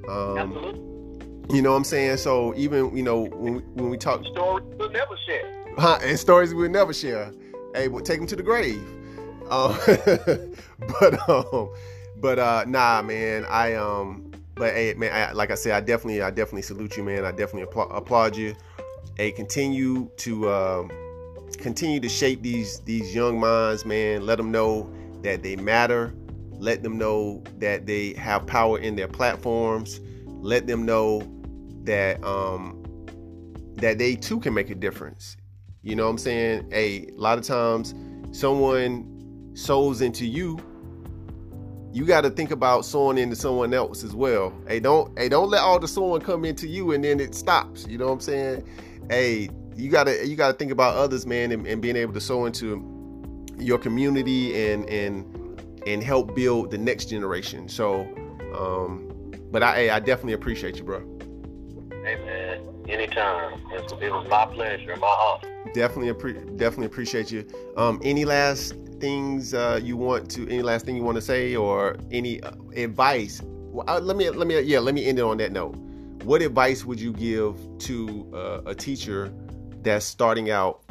[0.10, 1.56] Um, Absolutely.
[1.56, 2.18] You know what I'm saying?
[2.18, 6.18] So even you know when we, when we talk stories we'll never share, huh, and
[6.20, 7.32] stories we'll never share.
[7.76, 8.82] Hey, we'll take them to the grave.
[9.50, 9.78] Um,
[11.00, 11.74] but um,
[12.18, 13.46] but uh, nah, man.
[13.46, 14.29] I um,
[14.60, 15.12] but hey, man.
[15.14, 17.24] I, like I said, I definitely, I definitely salute you, man.
[17.24, 18.55] I definitely applaud, applaud you.
[19.16, 20.91] Hey, continue to um,
[21.57, 24.26] continue to shape these these young minds, man.
[24.26, 26.14] Let them know that they matter.
[26.51, 30.01] Let them know that they have power in their platforms.
[30.26, 31.22] Let them know
[31.86, 32.84] that um,
[33.78, 35.38] that they too can make a difference.
[35.82, 36.70] You know what I'm saying?
[36.70, 37.95] Hey, a lot of times
[38.32, 40.60] someone sows into you,
[41.92, 44.54] you got to think about sowing into someone else as well.
[44.68, 47.88] Hey, don't hey, don't let all the sowing come into you and then it stops.
[47.88, 48.64] You know what I'm saying?
[49.10, 52.46] Hey, you gotta you gotta think about others, man, and, and being able to sow
[52.46, 52.86] into
[53.58, 55.26] your community and and
[55.88, 57.68] and help build the next generation.
[57.68, 58.02] So,
[58.56, 61.00] um, but I hey, I definitely appreciate you, bro.
[62.04, 63.60] Hey man, anytime.
[63.72, 65.72] It was my pleasure, my honor.
[65.74, 67.46] Definitely, appre- definitely appreciate you.
[67.78, 70.47] Um, any last things uh, you want to?
[70.50, 73.41] Any last thing you want to say, or any uh, advice?
[73.43, 75.76] Well, uh, let me, let me, yeah, let me end it on that note.
[76.24, 79.34] What advice would you give to uh, a teacher
[79.82, 80.84] that's starting out,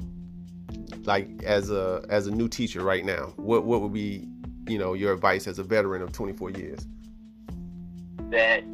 [1.05, 3.33] like as a as a new teacher right now?
[3.37, 4.27] What what would be,
[4.67, 6.87] you know, your advice as a veteran of 24 years?
[8.31, 8.65] That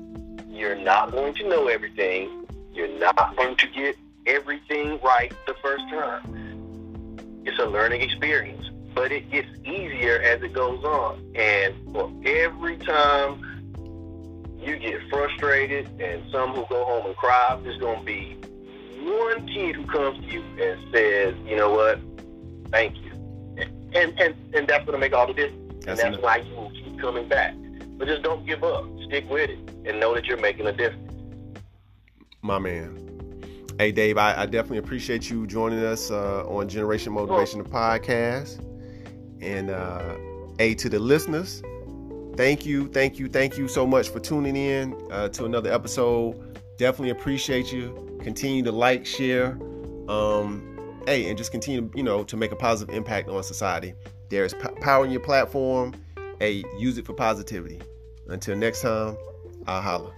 [0.49, 2.47] you're not going to know everything.
[2.73, 7.43] You're not going to get everything right the first time.
[7.45, 11.21] It's a learning experience, but it gets easier as it goes on.
[11.35, 13.41] And for every time
[14.59, 18.37] you get frustrated and some who go home and cry, there's going to be
[19.01, 21.99] one kid who comes to you and says, you know what,
[22.71, 23.11] thank you.
[23.95, 25.85] And, and, and that's going to make all the difference.
[25.85, 26.23] That's and that's enough.
[26.23, 27.55] why you will keep coming back.
[27.97, 28.85] But just don't give up.
[29.07, 31.13] Stick with it and know that you're making a difference.
[32.43, 33.01] My man.
[33.79, 38.65] Hey, Dave, I, I definitely appreciate you joining us uh, on Generation Motivation the podcast.
[39.45, 40.17] And uh,
[40.59, 41.63] hey, to the listeners,
[42.37, 46.59] thank you, thank you, thank you so much for tuning in uh, to another episode.
[46.79, 48.19] Definitely appreciate you.
[48.23, 49.59] Continue to like, share,
[50.09, 53.95] um, hey, and just continue, you know, to make a positive impact on society.
[54.31, 55.95] There's p- power in your platform.
[56.41, 57.81] Hey, use it for positivity.
[58.29, 59.17] Until next time,
[59.67, 60.15] I'll holla.